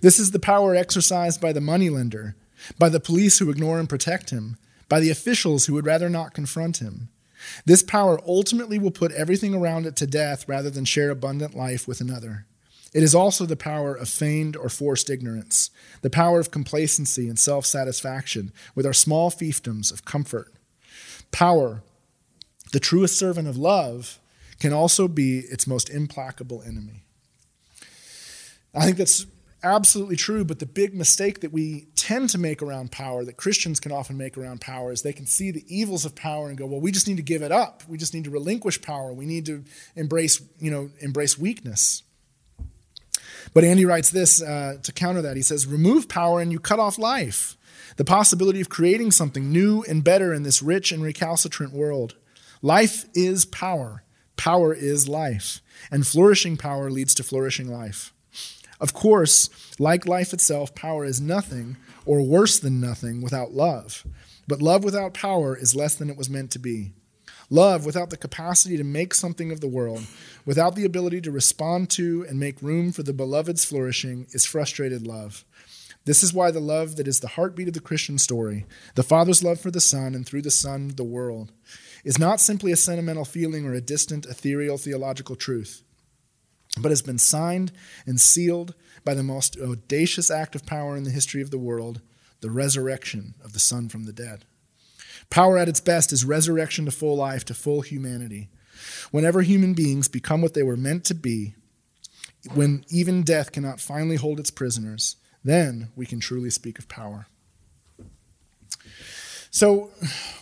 [0.00, 2.36] This is the power exercised by the moneylender,
[2.78, 4.56] by the police who ignore and protect him,
[4.88, 7.08] by the officials who would rather not confront him.
[7.64, 11.86] This power ultimately will put everything around it to death rather than share abundant life
[11.86, 12.46] with another.
[12.94, 17.38] It is also the power of feigned or forced ignorance, the power of complacency and
[17.38, 20.52] self satisfaction with our small fiefdoms of comfort.
[21.30, 21.82] Power,
[22.72, 24.18] the truest servant of love,
[24.60, 27.02] can also be its most implacable enemy.
[28.74, 29.26] I think that's
[29.66, 33.80] absolutely true, but the big mistake that we tend to make around power, that Christians
[33.80, 36.66] can often make around power, is they can see the evils of power and go,
[36.66, 37.82] well, we just need to give it up.
[37.88, 39.12] We just need to relinquish power.
[39.12, 42.02] We need to embrace, you know, embrace weakness.
[43.52, 45.36] But Andy writes this uh, to counter that.
[45.36, 47.56] He says, remove power and you cut off life,
[47.96, 52.16] the possibility of creating something new and better in this rich and recalcitrant world.
[52.62, 54.02] Life is power.
[54.36, 55.60] Power is life.
[55.90, 58.12] And flourishing power leads to flourishing life.
[58.80, 64.06] Of course, like life itself, power is nothing, or worse than nothing, without love.
[64.46, 66.92] But love without power is less than it was meant to be.
[67.48, 70.04] Love without the capacity to make something of the world,
[70.44, 75.06] without the ability to respond to and make room for the beloved's flourishing, is frustrated
[75.06, 75.44] love.
[76.04, 79.42] This is why the love that is the heartbeat of the Christian story, the Father's
[79.42, 81.52] love for the Son, and through the Son, the world,
[82.04, 85.82] is not simply a sentimental feeling or a distant, ethereal theological truth
[86.80, 87.72] but has been signed
[88.06, 92.00] and sealed by the most audacious act of power in the history of the world
[92.40, 94.44] the resurrection of the Son from the dead.
[95.30, 98.48] Power at its best is resurrection to full life, to full humanity.
[99.10, 101.54] Whenever human beings become what they were meant to be,
[102.54, 107.26] when even death cannot finally hold its prisoners, then we can truly speak of power.
[109.56, 109.88] So,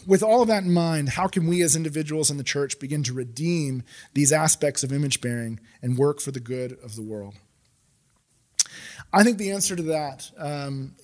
[0.08, 3.04] with all of that in mind, how can we as individuals in the church begin
[3.04, 7.36] to redeem these aspects of image bearing and work for the good of the world?
[9.12, 10.96] I think the answer to that um,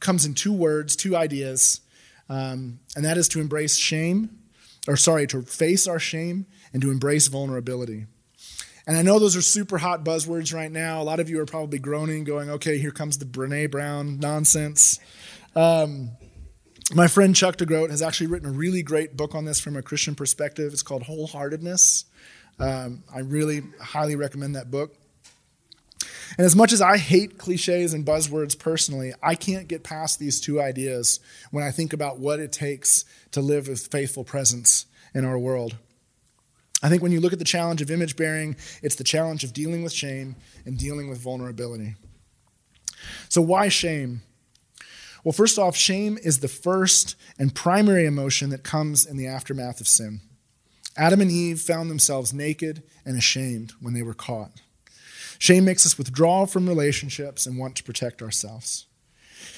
[0.00, 1.82] comes in two words, two ideas,
[2.30, 4.38] um, and that is to embrace shame,
[4.88, 8.06] or sorry, to face our shame and to embrace vulnerability.
[8.86, 11.02] And I know those are super hot buzzwords right now.
[11.02, 14.98] A lot of you are probably groaning, going, okay, here comes the Brene Brown nonsense.
[15.54, 16.12] Um,
[16.94, 19.82] my friend Chuck DeGroat has actually written a really great book on this from a
[19.82, 20.72] Christian perspective.
[20.72, 22.04] It's called Wholeheartedness.
[22.58, 24.94] Um, I really highly recommend that book.
[26.36, 30.40] And as much as I hate cliches and buzzwords personally, I can't get past these
[30.40, 31.20] two ideas
[31.50, 35.76] when I think about what it takes to live with faithful presence in our world.
[36.82, 39.52] I think when you look at the challenge of image bearing, it's the challenge of
[39.52, 41.96] dealing with shame and dealing with vulnerability.
[43.28, 44.22] So, why shame?
[45.24, 49.80] Well, first off, shame is the first and primary emotion that comes in the aftermath
[49.80, 50.20] of sin.
[50.96, 54.60] Adam and Eve found themselves naked and ashamed when they were caught.
[55.38, 58.86] Shame makes us withdraw from relationships and want to protect ourselves.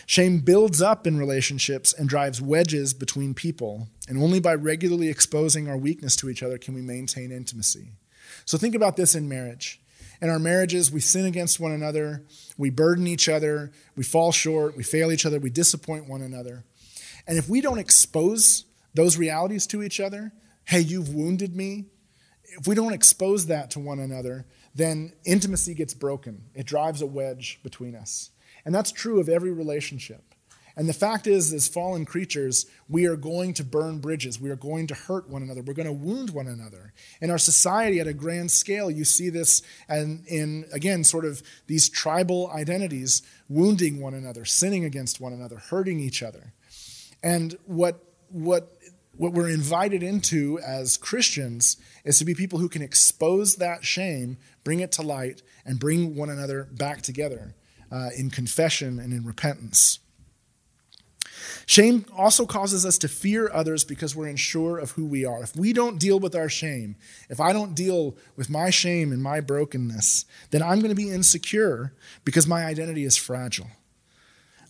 [0.06, 5.68] Shame builds up in relationships and drives wedges between people, and only by regularly exposing
[5.68, 7.92] our weakness to each other can we maintain intimacy.
[8.44, 9.81] So think about this in marriage.
[10.22, 12.22] In our marriages, we sin against one another,
[12.56, 16.64] we burden each other, we fall short, we fail each other, we disappoint one another.
[17.26, 20.32] And if we don't expose those realities to each other,
[20.64, 21.86] hey, you've wounded me,
[22.44, 24.46] if we don't expose that to one another,
[24.76, 26.44] then intimacy gets broken.
[26.54, 28.30] It drives a wedge between us.
[28.64, 30.31] And that's true of every relationship.
[30.76, 34.40] And the fact is, as fallen creatures, we are going to burn bridges.
[34.40, 35.62] We are going to hurt one another.
[35.62, 36.92] We're going to wound one another.
[37.20, 41.42] In our society, at a grand scale, you see this and in, again, sort of
[41.66, 46.52] these tribal identities wounding one another, sinning against one another, hurting each other.
[47.22, 48.72] And what, what,
[49.16, 54.38] what we're invited into as Christians is to be people who can expose that shame,
[54.64, 57.54] bring it to light, and bring one another back together
[57.90, 59.98] uh, in confession and in repentance.
[61.66, 65.42] Shame also causes us to fear others because we're unsure of who we are.
[65.42, 66.96] If we don't deal with our shame,
[67.28, 71.10] if I don't deal with my shame and my brokenness, then I'm going to be
[71.10, 71.92] insecure
[72.24, 73.68] because my identity is fragile.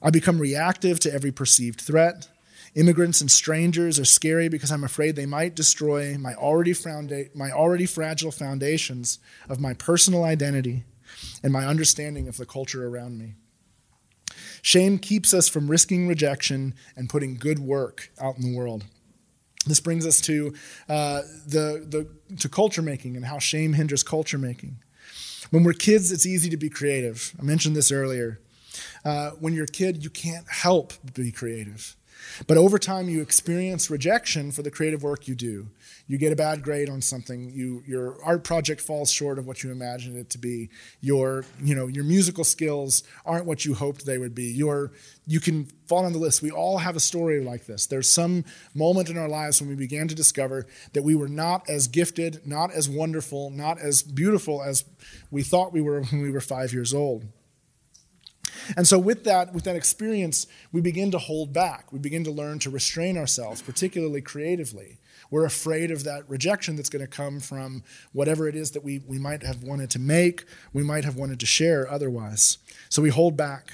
[0.03, 2.29] I become reactive to every perceived threat.
[2.75, 7.51] Immigrants and strangers are scary because I'm afraid they might destroy my already, founda- my
[7.51, 9.19] already fragile foundations
[9.49, 10.85] of my personal identity
[11.43, 13.35] and my understanding of the culture around me.
[14.63, 18.85] Shame keeps us from risking rejection and putting good work out in the world.
[19.67, 20.55] This brings us to
[20.89, 21.85] uh, the,
[22.29, 24.79] the to culture making and how shame hinders culture making.
[25.51, 27.35] When we're kids, it's easy to be creative.
[27.39, 28.41] I mentioned this earlier.
[29.05, 31.97] Uh, when you're a kid, you can't help be creative.
[32.47, 35.69] But over time, you experience rejection for the creative work you do.
[36.07, 37.51] You get a bad grade on something.
[37.51, 40.71] You, your art project falls short of what you imagined it to be.
[41.01, 44.53] Your, you know, your musical skills aren't what you hoped they would be.
[44.53, 44.93] Your,
[45.27, 46.43] you can fall on the list.
[46.43, 47.87] We all have a story like this.
[47.87, 48.45] There's some
[48.75, 52.47] moment in our lives when we began to discover that we were not as gifted,
[52.47, 54.85] not as wonderful, not as beautiful as
[55.31, 57.25] we thought we were when we were five years old.
[58.77, 61.93] And so with that, with that experience, we begin to hold back.
[61.93, 64.99] We begin to learn to restrain ourselves, particularly creatively.
[65.31, 69.01] We're afraid of that rejection that's going to come from whatever it is that we,
[69.07, 72.59] we might have wanted to make, we might have wanted to share otherwise.
[72.91, 73.73] So we hold back.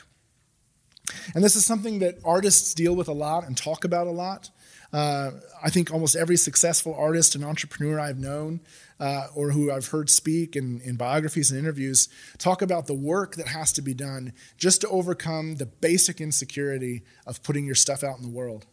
[1.35, 4.51] And this is something that artists deal with a lot and talk about a lot.
[4.93, 8.61] Uh, I think almost every successful artist and entrepreneur I've known
[9.01, 13.37] uh, or who I've heard speak in, in biographies and interviews talk about the work
[13.37, 18.03] that has to be done just to overcome the basic insecurity of putting your stuff
[18.03, 18.67] out in the world.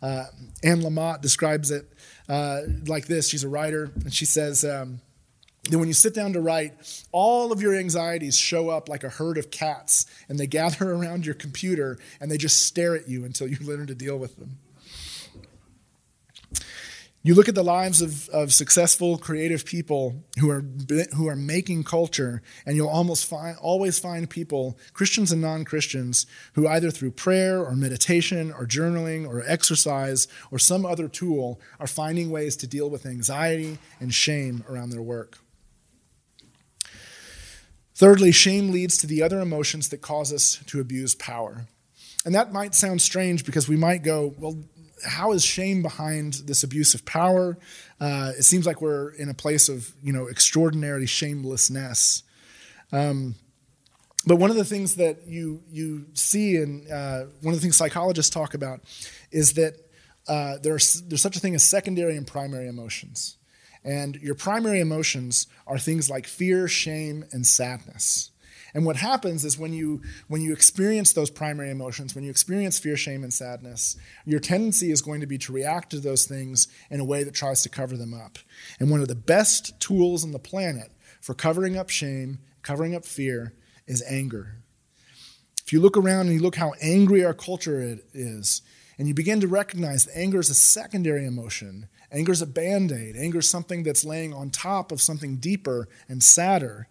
[0.00, 0.24] Uh,
[0.62, 1.90] Anne Lamott describes it
[2.28, 3.28] uh, like this.
[3.28, 5.00] She's a writer, and she says um,
[5.70, 9.08] that when you sit down to write, all of your anxieties show up like a
[9.08, 13.24] herd of cats, and they gather around your computer and they just stare at you
[13.24, 14.58] until you learn to deal with them.
[17.26, 20.62] You look at the lives of, of successful, creative people who are,
[21.16, 26.26] who are making culture, and you'll almost find, always find people, Christians and non Christians,
[26.52, 31.86] who either through prayer or meditation or journaling or exercise or some other tool are
[31.86, 35.38] finding ways to deal with anxiety and shame around their work.
[37.94, 41.68] Thirdly, shame leads to the other emotions that cause us to abuse power.
[42.26, 44.58] And that might sound strange because we might go, well,
[45.04, 47.56] how is shame behind this abuse of power?
[48.00, 52.22] Uh, it seems like we're in a place of you know extraordinary shamelessness.
[52.92, 53.34] Um,
[54.26, 57.76] but one of the things that you you see, and uh, one of the things
[57.76, 58.80] psychologists talk about,
[59.30, 59.74] is that
[60.28, 63.36] uh, there's there's such a thing as secondary and primary emotions,
[63.84, 68.30] and your primary emotions are things like fear, shame, and sadness.
[68.74, 72.78] And what happens is when you when you experience those primary emotions, when you experience
[72.78, 73.96] fear, shame, and sadness,
[74.26, 77.34] your tendency is going to be to react to those things in a way that
[77.34, 78.38] tries to cover them up.
[78.80, 83.04] And one of the best tools on the planet for covering up shame, covering up
[83.04, 83.54] fear,
[83.86, 84.56] is anger.
[85.64, 88.60] If you look around and you look how angry our culture is,
[88.98, 92.92] and you begin to recognize that anger is a secondary emotion, anger is a band
[92.92, 96.88] aid, anger is something that's laying on top of something deeper and sadder,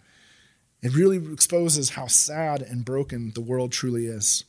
[0.83, 4.43] it really exposes how sad and broken the world truly is.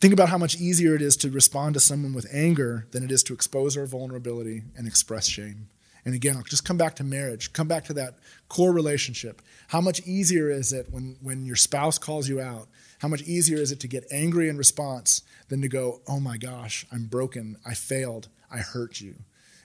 [0.00, 3.10] Think about how much easier it is to respond to someone with anger than it
[3.10, 5.68] is to expose our vulnerability and express shame.
[6.04, 9.42] And again, I'll just come back to marriage, come back to that core relationship.
[9.68, 12.68] How much easier is it when, when your spouse calls you out?
[13.00, 16.36] How much easier is it to get angry in response than to go, oh my
[16.36, 19.16] gosh, I'm broken, I failed, I hurt you?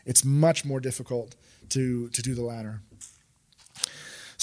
[0.05, 1.36] It's much more difficult
[1.69, 2.81] to, to do the latter.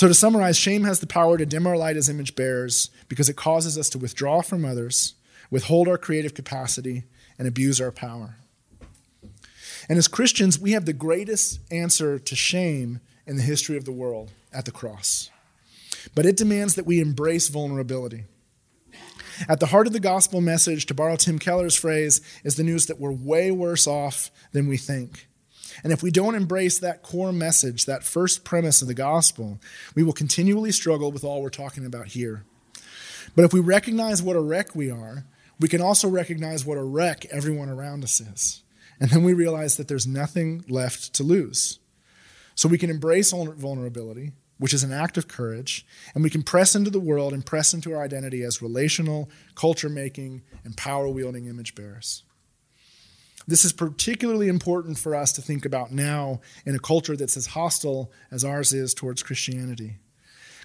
[0.03, 3.29] So, to summarize, shame has the power to dim our light as image bearers because
[3.29, 5.15] it causes us to withdraw from others,
[5.49, 7.05] withhold our creative capacity,
[7.39, 8.35] and abuse our power.
[9.89, 12.99] And as Christians, we have the greatest answer to shame
[13.29, 15.31] in the history of the world at the cross.
[16.17, 18.25] But it demands that we embrace vulnerability.
[19.49, 22.87] At the heart of the gospel message, to borrow Tim Keller's phrase, is the news
[22.87, 25.29] that we're way worse off than we think.
[25.83, 29.61] And if we don't embrace that core message, that first premise of the gospel,
[29.95, 32.45] we will continually struggle with all we're talking about here.
[33.35, 35.25] But if we recognize what a wreck we are,
[35.59, 38.63] we can also recognize what a wreck everyone around us is.
[39.01, 41.79] And then we realize that there's nothing left to lose.
[42.55, 46.75] So we can embrace vulnerability, which is an act of courage, and we can press
[46.75, 51.47] into the world and press into our identity as relational, culture making, and power wielding
[51.47, 52.23] image bearers.
[53.47, 57.49] This is particularly important for us to think about now in a culture that's as
[57.49, 59.97] hostile as ours is towards Christianity.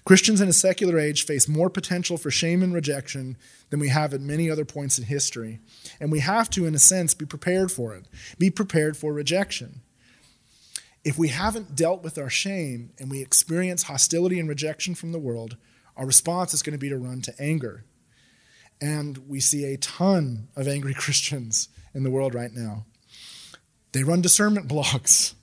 [0.04, 3.36] Christians in a secular age face more potential for shame and rejection
[3.70, 5.58] than we have at many other points in history.
[6.00, 8.06] And we have to, in a sense, be prepared for it,
[8.38, 9.82] be prepared for rejection.
[11.04, 15.18] If we haven't dealt with our shame and we experience hostility and rejection from the
[15.18, 15.56] world,
[15.96, 17.84] our response is going to be to run to anger.
[18.80, 22.84] And we see a ton of angry Christians in the world right now.
[23.92, 25.34] They run discernment blogs,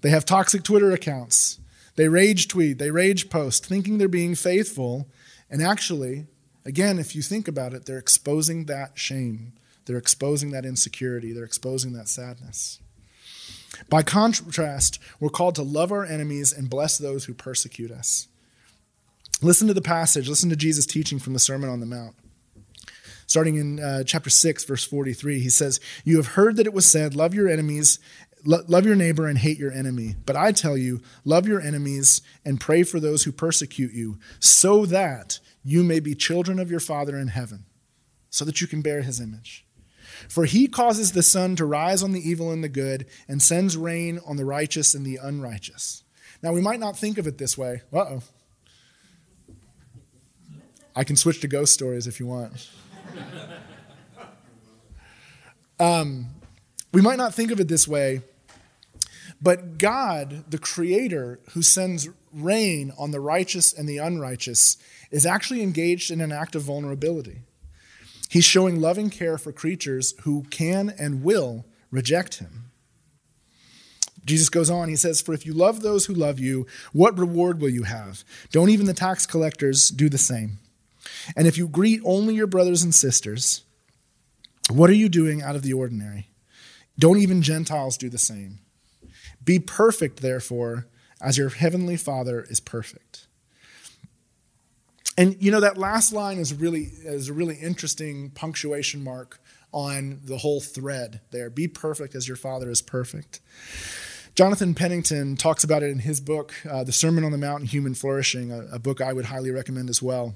[0.00, 1.58] they have toxic Twitter accounts,
[1.96, 5.08] they rage tweet, they rage post, thinking they're being faithful.
[5.50, 6.26] And actually,
[6.64, 9.52] again, if you think about it, they're exposing that shame.
[9.86, 11.32] They're exposing that insecurity.
[11.32, 12.78] They're exposing that sadness.
[13.88, 18.28] By contrast, we're called to love our enemies and bless those who persecute us.
[19.42, 22.14] Listen to the passage, listen to Jesus' teaching from the Sermon on the Mount.
[23.30, 26.84] Starting in uh, chapter 6, verse 43, he says, You have heard that it was
[26.84, 28.00] said, Love your enemies
[28.44, 30.16] love your neighbor and hate your enemy.
[30.24, 34.86] But I tell you, love your enemies and pray for those who persecute you, so
[34.86, 37.66] that you may be children of your Father in heaven,
[38.30, 39.66] so that you can bear his image.
[40.26, 43.76] For he causes the sun to rise on the evil and the good, and sends
[43.76, 46.02] rain on the righteous and the unrighteous.
[46.42, 47.82] Now, we might not think of it this way.
[47.92, 48.22] Uh oh.
[50.96, 52.68] I can switch to ghost stories if you want.
[55.80, 56.26] Um,
[56.92, 58.20] we might not think of it this way,
[59.40, 64.76] but God, the Creator, who sends rain on the righteous and the unrighteous,
[65.10, 67.40] is actually engaged in an act of vulnerability.
[68.28, 72.70] He's showing loving care for creatures who can and will reject him.
[74.24, 77.60] Jesus goes on, he says, For if you love those who love you, what reward
[77.60, 78.22] will you have?
[78.52, 80.58] Don't even the tax collectors do the same?
[81.36, 83.62] And if you greet only your brothers and sisters,
[84.70, 86.28] what are you doing out of the ordinary?
[86.98, 88.60] Don't even Gentiles do the same?
[89.42, 90.86] Be perfect, therefore,
[91.20, 93.26] as your heavenly Father is perfect.
[95.16, 99.40] And you know that last line is really is a really interesting punctuation mark
[99.72, 101.50] on the whole thread there.
[101.50, 103.40] Be perfect as your Father is perfect.
[104.34, 107.68] Jonathan Pennington talks about it in his book, uh, The Sermon on the Mount and
[107.68, 110.34] Human Flourishing, a, a book I would highly recommend as well.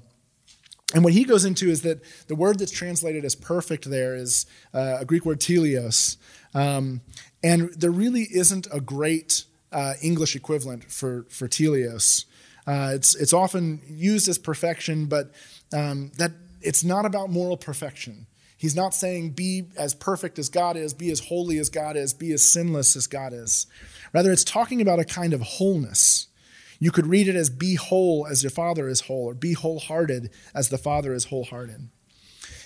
[0.95, 4.47] And what he goes into is that the word that's translated as perfect there is
[4.72, 6.16] uh, a Greek word teleos.
[6.55, 7.01] Um,
[7.42, 12.26] and there really isn't a great uh, English equivalent for, for teleos.
[12.66, 15.32] Uh, it's, it's often used as perfection, but
[15.72, 16.30] um, that
[16.62, 18.26] it's not about moral perfection.
[18.57, 22.14] He's not saying be as perfect as God is, be as holy as God is,
[22.14, 23.66] be as sinless as God is.
[24.14, 26.28] Rather, it's talking about a kind of wholeness.
[26.79, 30.31] You could read it as be whole as your Father is whole, or be wholehearted
[30.55, 31.89] as the Father is wholehearted.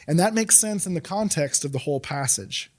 [0.07, 2.71] And that makes sense in the context of the whole passage.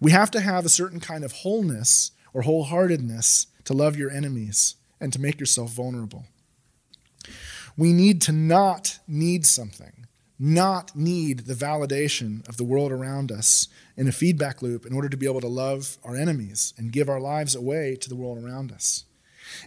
[0.00, 4.76] We have to have a certain kind of wholeness or wholeheartedness to love your enemies
[5.00, 6.24] and to make yourself vulnerable.
[7.76, 10.06] We need to not need something,
[10.38, 15.08] not need the validation of the world around us in a feedback loop in order
[15.08, 18.42] to be able to love our enemies and give our lives away to the world
[18.42, 19.04] around us.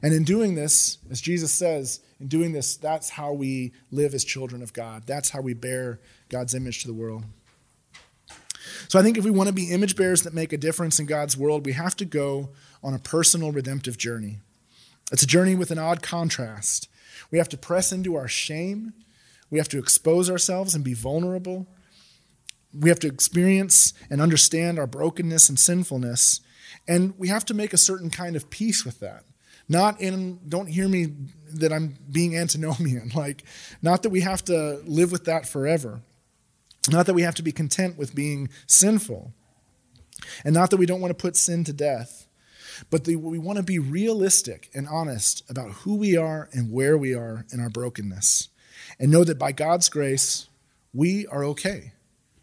[0.01, 4.23] And in doing this, as Jesus says, in doing this, that's how we live as
[4.23, 5.03] children of God.
[5.05, 5.99] That's how we bear
[6.30, 7.23] God's image to the world.
[8.88, 11.05] So I think if we want to be image bearers that make a difference in
[11.05, 12.49] God's world, we have to go
[12.84, 14.39] on a personal redemptive journey.
[15.11, 16.88] It's a journey with an odd contrast.
[17.32, 18.93] We have to press into our shame.
[19.49, 21.67] We have to expose ourselves and be vulnerable.
[22.77, 26.41] We have to experience and understand our brokenness and sinfulness.
[26.88, 29.23] And we have to make a certain kind of peace with that.
[29.70, 31.13] Not in, don't hear me
[31.53, 33.11] that I'm being antinomian.
[33.15, 33.43] Like,
[33.82, 36.01] not that we have to live with that forever.
[36.89, 39.34] Not that we have to be content with being sinful.
[40.43, 42.28] And not that we don't want to put sin to death.
[42.89, 46.97] But the, we want to be realistic and honest about who we are and where
[46.97, 48.47] we are in our brokenness.
[48.99, 50.47] And know that by God's grace,
[50.93, 51.93] we are okay.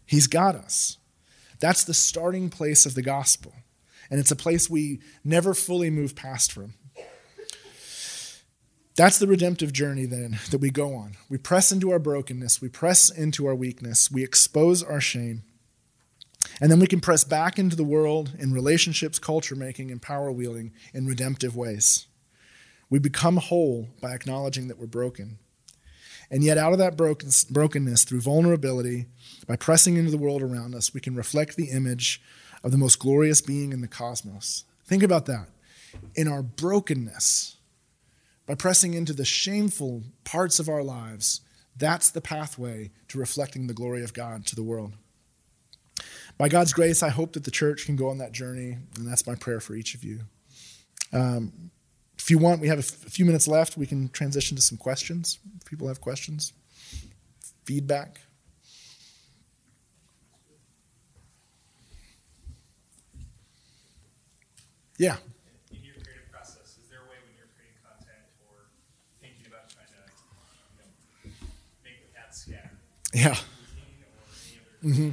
[0.05, 0.99] He's got us.
[1.59, 3.53] That's the starting place of the gospel.
[4.11, 6.75] And it's a place we never fully move past from.
[8.97, 11.17] That's the redemptive journey then that we go on.
[11.29, 15.43] We press into our brokenness, we press into our weakness, we expose our shame,
[16.61, 20.33] and then we can press back into the world in relationships, culture making, and power
[20.33, 22.07] wielding in redemptive ways.
[22.89, 25.39] We become whole by acknowledging that we're broken.
[26.31, 29.07] And yet, out of that brokenness, through vulnerability,
[29.47, 32.21] by pressing into the world around us, we can reflect the image
[32.65, 34.65] of the most glorious being in the cosmos.
[34.87, 35.49] Think about that.
[36.15, 37.56] In our brokenness,
[38.47, 41.41] by pressing into the shameful parts of our lives,
[41.77, 44.95] that's the pathway to reflecting the glory of God to the world.
[46.39, 49.27] By God's grace, I hope that the church can go on that journey, and that's
[49.27, 50.21] my prayer for each of you.
[51.13, 51.71] Um,
[52.19, 53.77] if you want, we have a, f- a few minutes left.
[53.77, 55.39] We can transition to some questions.
[55.61, 56.53] If people have questions,
[57.65, 58.21] feedback.
[64.99, 65.17] Yeah.
[65.71, 68.73] In your creative process, is there a way when you're creating content or
[69.21, 70.03] thinking about trying to,
[71.25, 71.47] you know,
[71.85, 72.71] make the path scatter?
[73.17, 73.35] Yeah.
[74.85, 75.11] Mm-hmm.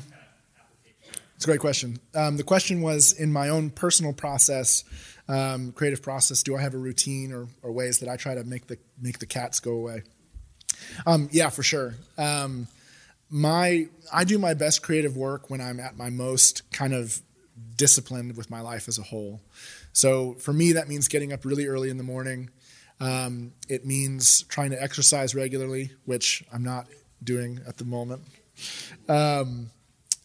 [1.38, 2.00] It's a great question.
[2.14, 4.84] Um, the question was in my own personal process,
[5.30, 6.44] um, creative process.
[6.44, 9.20] Do I have a routine or, or, ways that I try to make the make
[9.20, 10.04] the cats go away?
[11.08, 11.96] Um, yeah, for sure.
[12.18, 12.68] Um,
[13.30, 17.22] my I do my best creative work when I'm at my most kind of
[17.78, 19.40] disciplined with my life as a whole.
[19.94, 22.50] So for me, that means getting up really early in the morning.
[23.00, 26.88] Um, it means trying to exercise regularly, which I'm not
[27.24, 28.22] doing at the moment.
[29.08, 29.70] Um,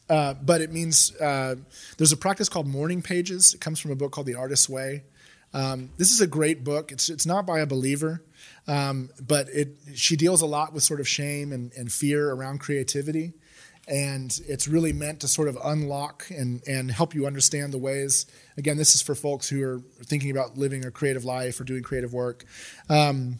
[0.09, 1.57] uh, but it means uh,
[1.97, 3.55] there's a practice called morning pages.
[3.55, 5.05] It comes from a book called The Artist's Way.
[5.53, 6.93] Um, this is a great book.
[6.93, 8.23] It's it's not by a believer,
[8.67, 12.61] um, but it she deals a lot with sort of shame and, and fear around
[12.61, 13.33] creativity
[13.89, 18.27] and it's really meant to sort of unlock and, and help you understand the ways
[18.57, 21.83] again this is for folks who are thinking about living a creative life or doing
[21.83, 22.45] creative work
[22.91, 23.39] um,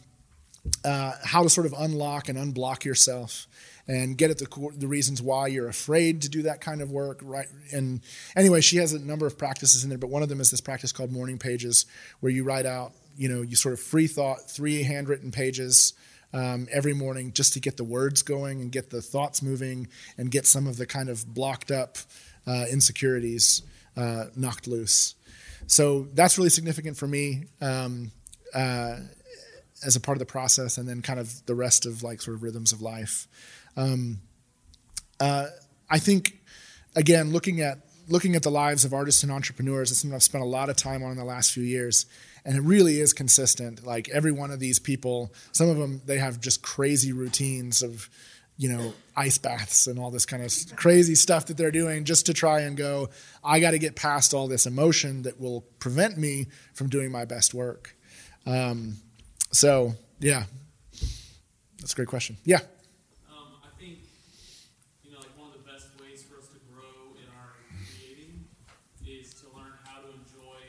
[0.83, 3.47] uh, how to sort of unlock and unblock yourself
[3.87, 7.19] and get at the, the reasons why you're afraid to do that kind of work
[7.23, 8.01] right and
[8.35, 10.61] anyway she has a number of practices in there but one of them is this
[10.61, 11.85] practice called morning pages
[12.19, 15.93] where you write out you know you sort of free thought three handwritten pages
[16.33, 19.87] um, every morning just to get the words going and get the thoughts moving
[20.17, 21.97] and get some of the kind of blocked up
[22.47, 23.63] uh, insecurities
[23.97, 25.15] uh, knocked loose.
[25.67, 28.11] So that's really significant for me um,
[28.53, 28.97] uh,
[29.85, 32.35] as a part of the process, and then kind of the rest of like sort
[32.35, 33.27] of rhythms of life.
[33.77, 34.19] Um,
[35.19, 35.47] uh,
[35.89, 36.39] I think
[36.95, 40.43] again, looking at looking at the lives of artists and entrepreneurs, it's something I've spent
[40.43, 42.05] a lot of time on in the last few years
[42.45, 43.85] and it really is consistent.
[43.85, 48.09] Like every one of these people, some of them they have just crazy routines of,
[48.57, 52.25] you know, ice baths and all this kind of crazy stuff that they're doing just
[52.25, 53.09] to try and go.
[53.43, 57.25] I got to get past all this emotion that will prevent me from doing my
[57.25, 57.95] best work.
[58.45, 58.97] Um,
[59.51, 60.43] so yeah,
[61.79, 62.37] that's a great question.
[62.43, 62.59] Yeah.
[63.31, 63.99] Um, I think,
[65.03, 67.55] you know, like one of the best ways for us to grow in our
[67.95, 68.45] creating
[69.07, 70.59] is to learn how to enjoy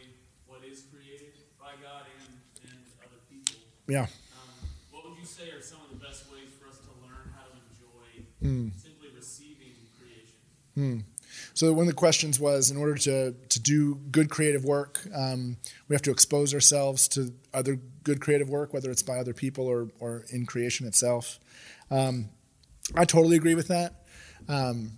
[0.47, 3.59] what is created by God and, and other people.
[3.89, 4.07] Yeah.
[4.39, 4.55] Um,
[4.91, 7.51] what would you say are some of the best ways for us to learn how
[7.51, 8.71] to enjoy mm.
[8.79, 10.39] simply receiving creation?
[10.79, 11.10] Mm.
[11.61, 15.59] So one of the questions was, in order to to do good creative work, um,
[15.89, 19.67] we have to expose ourselves to other good creative work, whether it's by other people
[19.67, 21.39] or or in creation itself.
[21.91, 22.31] Um,
[22.97, 24.07] I totally agree with that.
[24.49, 24.93] Um,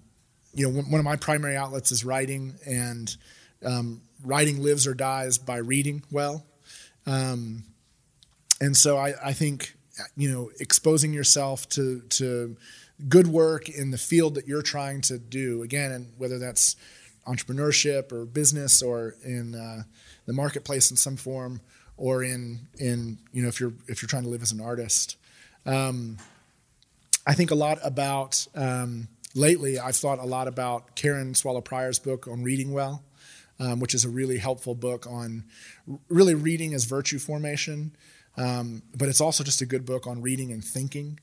[0.54, 3.12] you know, one of my primary outlets is writing, and
[3.64, 6.46] um, writing lives or dies by reading well.
[7.06, 7.64] Um,
[8.60, 9.74] and so I, I think
[10.16, 12.56] you know exposing yourself to to
[13.08, 16.76] good work in the field that you're trying to do again and whether that's
[17.26, 19.82] entrepreneurship or business or in uh,
[20.26, 21.60] the marketplace in some form
[21.96, 25.16] or in in you know if you're if you're trying to live as an artist
[25.66, 26.16] um,
[27.26, 31.98] i think a lot about um, lately i've thought a lot about karen swallow prior's
[31.98, 33.02] book on reading well
[33.60, 35.44] um, which is a really helpful book on
[36.08, 37.92] really reading as virtue formation
[38.36, 41.20] um, but it's also just a good book on reading and thinking.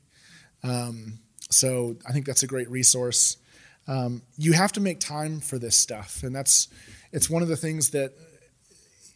[0.62, 1.18] Um,
[1.50, 3.36] so I think that's a great resource.
[3.88, 6.68] Um, you have to make time for this stuff, and that's
[7.12, 8.12] it's one of the things that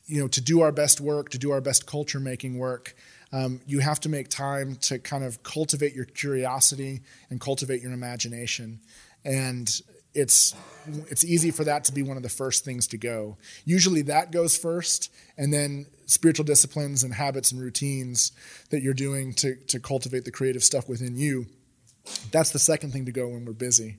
[0.07, 2.95] you know, to do our best work, to do our best culture making work,
[3.33, 7.93] um, you have to make time to kind of cultivate your curiosity and cultivate your
[7.93, 8.81] imagination.
[9.25, 9.69] And
[10.15, 10.55] it's
[11.09, 13.37] it's easy for that to be one of the first things to go.
[13.65, 18.33] Usually that goes first, and then spiritual disciplines and habits and routines
[18.71, 21.47] that you're doing to, to cultivate the creative stuff within you.
[22.31, 23.97] That's the second thing to go when we're busy.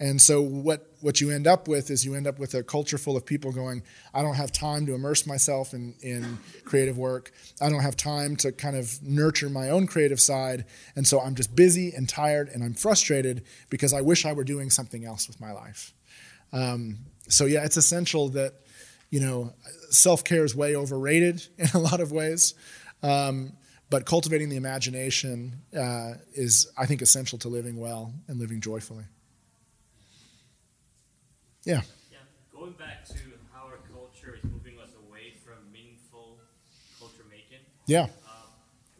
[0.00, 2.98] And so what what you end up with is you end up with a culture
[2.98, 3.82] full of people going,
[4.14, 7.32] I don't have time to immerse myself in, in creative work.
[7.60, 10.64] I don't have time to kind of nurture my own creative side.
[10.96, 14.44] And so I'm just busy and tired and I'm frustrated because I wish I were
[14.44, 15.92] doing something else with my life.
[16.52, 16.98] Um,
[17.28, 18.54] so yeah, it's essential that,
[19.10, 19.52] you know,
[19.90, 22.54] self-care is way overrated in a lot of ways.
[23.02, 23.52] Um,
[23.92, 29.04] but cultivating the imagination uh, is, I think, essential to living well and living joyfully.
[31.64, 31.82] Yeah.
[32.10, 32.18] Yeah.
[32.58, 33.18] Going back to
[33.52, 36.38] how our culture is moving us away from meaningful
[36.98, 37.60] culture making.
[37.86, 38.04] Yeah.
[38.04, 38.08] Um,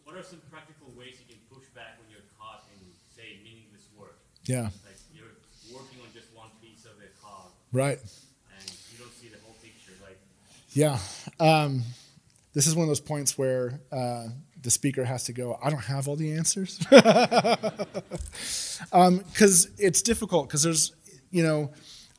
[0.04, 2.86] what are some practical ways you can push back when you're caught in,
[3.16, 4.18] say, meaningless work?
[4.44, 4.68] Yeah.
[4.84, 5.32] Like you're
[5.72, 7.96] working on just one piece of a cog Right.
[7.96, 9.92] and you don't see the whole picture.
[10.04, 10.18] Like,
[10.74, 10.98] Yeah.
[11.40, 11.82] Um,
[12.54, 14.28] this is one of those points where uh,
[14.62, 16.78] the speaker has to go, I don't have all the answers.
[16.78, 19.24] Because um,
[19.78, 20.92] it's difficult, because there's,
[21.30, 21.70] you know,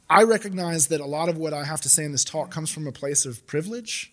[0.10, 2.70] I recognize that a lot of what I have to say in this talk comes
[2.70, 4.12] from a place of privilege.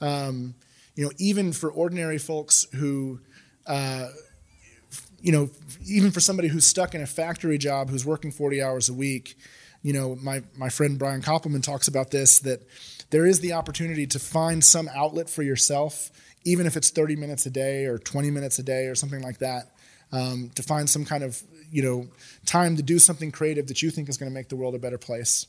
[0.00, 0.54] Um,
[0.94, 3.20] you know, even for ordinary folks who,
[3.66, 4.08] uh,
[5.20, 5.50] you know,
[5.86, 9.36] even for somebody who's stuck in a factory job who's working 40 hours a week,
[9.82, 12.62] you know, my, my friend Brian Koppelman talks about this that
[13.10, 16.10] there is the opportunity to find some outlet for yourself,
[16.44, 19.38] even if it's 30 minutes a day or 20 minutes a day or something like
[19.38, 19.70] that,
[20.12, 22.08] um, to find some kind of, you know,
[22.44, 24.78] time to do something creative that you think is going to make the world a
[24.78, 25.46] better place.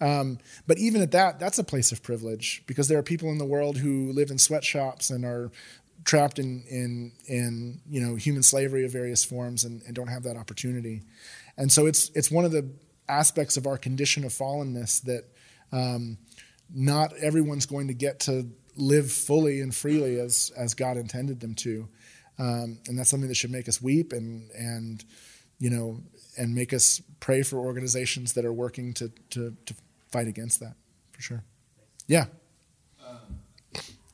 [0.00, 3.38] Um, but even at that, that's a place of privilege because there are people in
[3.38, 5.50] the world who live in sweatshops and are
[6.04, 10.22] trapped in in in you know human slavery of various forms and, and don't have
[10.22, 11.02] that opportunity.
[11.56, 12.70] And so it's it's one of the
[13.08, 15.24] aspects of our condition of fallenness that
[15.72, 16.18] um,
[16.72, 18.46] not everyone's going to get to
[18.78, 21.88] live fully and freely as as God intended them to.
[22.38, 25.04] Um, and that's something that should make us weep and and
[25.58, 26.00] you know
[26.38, 29.74] and make us pray for organizations that are working to to, to
[30.10, 30.74] fight against that
[31.12, 31.42] for sure.
[32.06, 32.26] Yeah.
[33.06, 33.18] Um,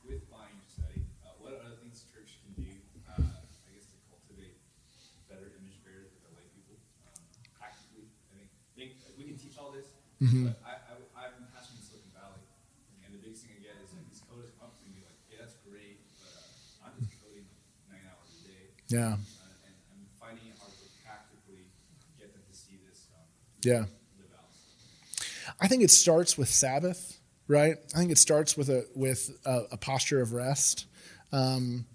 [0.07, 0.21] with
[18.87, 18.99] Yeah.
[18.99, 21.65] uh, and I'm finding it hard to practically
[22.19, 23.21] get them to see this um,
[23.63, 23.85] Yeah.
[25.59, 27.77] I think it starts with Sabbath, right?
[27.93, 30.85] I think it starts with a with a, a posture of rest,
[31.31, 31.85] um,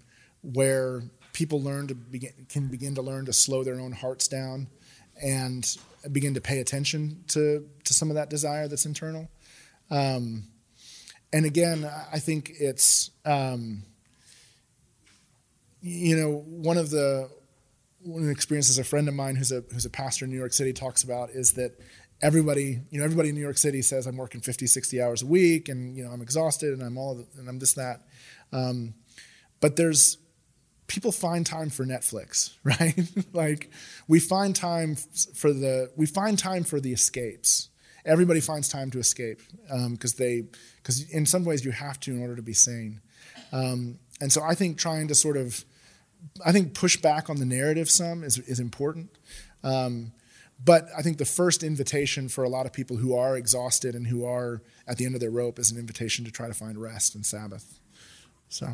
[0.41, 4.67] where people learn to begin can begin to learn to slow their own hearts down,
[5.21, 5.77] and
[6.11, 9.29] begin to pay attention to to some of that desire that's internal.
[9.91, 10.45] Um,
[11.31, 13.83] and again, I think it's um,
[15.81, 17.29] you know one of the
[18.03, 20.37] one of the experiences a friend of mine who's a who's a pastor in New
[20.37, 21.79] York City talks about is that
[22.21, 25.25] everybody you know everybody in New York City says I'm working 50 60 hours a
[25.25, 28.01] week and you know I'm exhausted and I'm all and I'm this that.
[28.53, 28.93] Um,
[29.59, 30.17] but there's
[30.87, 32.99] people find time for Netflix right?
[33.33, 33.71] Like
[34.07, 34.95] we find time
[35.35, 37.69] for the we find time for the escapes.
[38.03, 39.41] Everybody finds time to escape
[39.91, 40.45] because they
[40.77, 42.99] because in some ways you have to in order to be sane.
[43.51, 45.63] Um, and so I think trying to sort of
[46.45, 49.09] I think push back on the narrative some is, is important.
[49.63, 50.11] Um,
[50.63, 54.05] but I think the first invitation for a lot of people who are exhausted and
[54.07, 56.79] who are at the end of their rope is an invitation to try to find
[56.79, 57.79] rest and Sabbath.
[58.49, 58.67] So,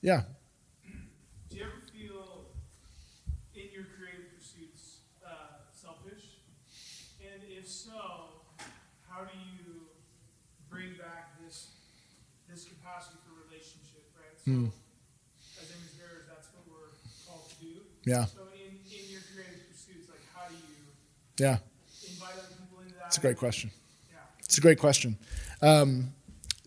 [0.00, 0.22] yeah.
[1.50, 2.46] Do you ever feel
[3.54, 6.24] in your creative pursuits uh, selfish?
[7.20, 7.92] And if so,
[9.08, 9.82] how do you
[10.70, 11.68] bring back this
[12.48, 14.36] this capacity for relationship, right?
[14.40, 14.66] So, Hmm.
[15.60, 16.94] as image bearers, that's what we're
[17.26, 17.82] called to do.
[18.06, 18.24] Yeah.
[18.26, 21.58] So, in, in your creative pursuits, like how do you Yeah.
[22.08, 23.00] invite other people into that?
[23.02, 23.70] That's a great question.
[24.10, 24.18] Yeah.
[24.44, 25.18] It's a great question.
[25.60, 26.12] Um,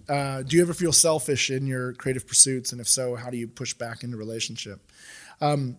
[0.08, 2.72] uh, do you ever feel selfish in your creative pursuits?
[2.72, 4.92] And if so, how do you push back into relationship?
[5.40, 5.78] Um,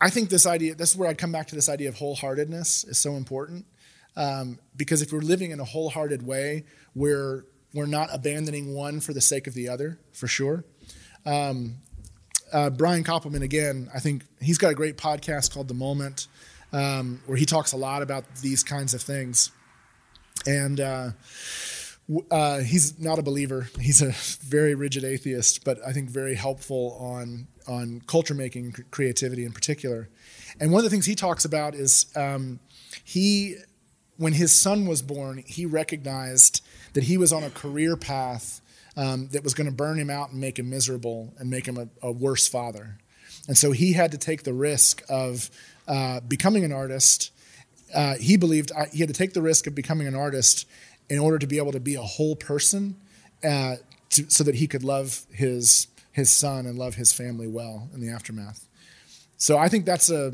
[0.00, 2.88] I think this idea, this is where I come back to this idea of wholeheartedness
[2.88, 3.66] is so important.
[4.16, 6.64] Um, because if we're living in a wholehearted way,
[6.94, 7.44] we're,
[7.74, 10.64] we're not abandoning one for the sake of the other, for sure.
[11.26, 11.76] Um,
[12.52, 16.28] uh, Brian Koppelman, again, I think he's got a great podcast called The Moment,
[16.72, 19.50] um, where he talks a lot about these kinds of things.
[20.46, 21.10] And uh,
[22.30, 23.68] uh, he's not a believer.
[23.80, 24.12] He's a
[24.46, 30.08] very rigid atheist, but I think very helpful on on culture making creativity in particular.
[30.60, 32.60] And one of the things he talks about is um,
[33.02, 33.56] he,
[34.18, 38.60] when his son was born, he recognized that he was on a career path
[38.96, 41.76] um, that was going to burn him out and make him miserable and make him
[41.76, 42.98] a, a worse father.
[43.48, 45.50] And so he had to take the risk of
[45.86, 47.30] uh, becoming an artist.
[47.94, 50.66] Uh, he believed uh, he had to take the risk of becoming an artist
[51.08, 52.96] in order to be able to be a whole person
[53.44, 53.76] uh,
[54.10, 58.00] to, so that he could love his his son and love his family well in
[58.00, 58.66] the aftermath.
[59.36, 60.32] So I think that's a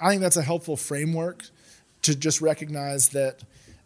[0.00, 1.44] I think that's a helpful framework
[2.02, 3.42] to just recognize that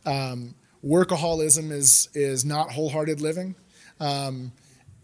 [0.06, 0.54] um,
[0.84, 3.54] workaholism is is not wholehearted living,
[4.00, 4.52] um,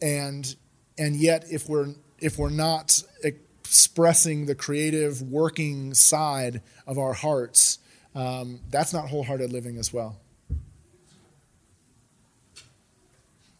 [0.00, 0.54] and
[0.96, 7.78] and yet if we're if we're not expressing the creative working side of our hearts,
[8.14, 10.18] um, that's not wholehearted living as well.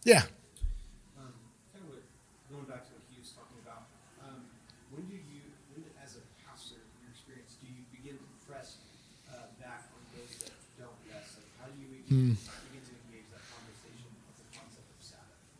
[0.03, 0.23] Yeah.
[12.11, 12.37] Um,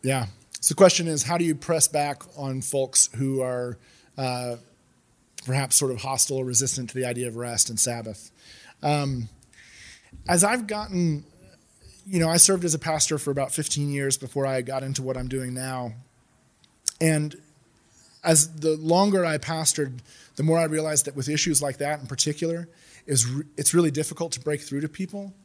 [0.10, 0.26] Yeah.
[0.60, 3.78] So the question is, how do you press back on folks who are
[4.18, 4.56] uh,
[5.46, 8.32] perhaps sort of hostile or resistant to the idea of rest and Sabbath?
[8.82, 9.30] Um,
[10.28, 11.26] as I've gotten
[12.08, 15.04] you know, I served as a pastor for about 15 years before I got into
[15.04, 15.94] what I'm doing now.
[17.00, 17.36] And
[18.24, 20.00] as the longer I pastored,
[20.38, 22.68] the more I realized that with issues like that in particular,
[23.06, 25.36] is re- it's really difficult to break through to people.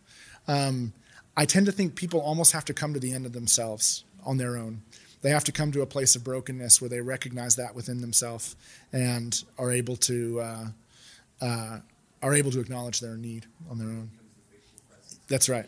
[0.48, 0.94] Um,
[1.36, 4.36] I tend to think people almost have to come to the end of themselves on
[4.36, 4.82] their own.
[5.22, 8.56] They have to come to a place of brokenness where they recognize that within themselves
[8.92, 10.66] and are able to uh,
[11.40, 11.78] uh,
[12.22, 14.10] are able to acknowledge their need on their own.
[15.28, 15.66] That's right.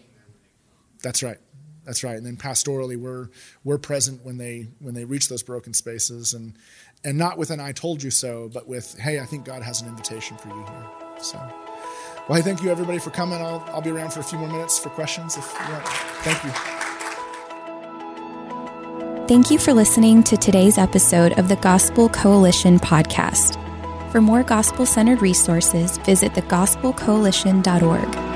[1.03, 1.39] That's right.
[1.87, 2.17] That's right.
[2.17, 3.29] And then pastorally, we're
[3.65, 6.55] we're present when they when they reach those broken spaces, and
[7.05, 9.81] and not with an "I told you so," but with "Hey, I think God has
[9.81, 10.87] an invitation for you here."
[11.21, 11.39] So,
[12.29, 13.39] well, I thank you everybody for coming.
[13.39, 15.87] I'll I'll be around for a few more minutes for questions if you want.
[15.87, 16.76] Thank you.
[19.29, 23.61] Thank you for listening to today's episode of the Gospel Coalition podcast.
[24.13, 28.36] For more gospel centered resources, visit thegospelcoalition.org.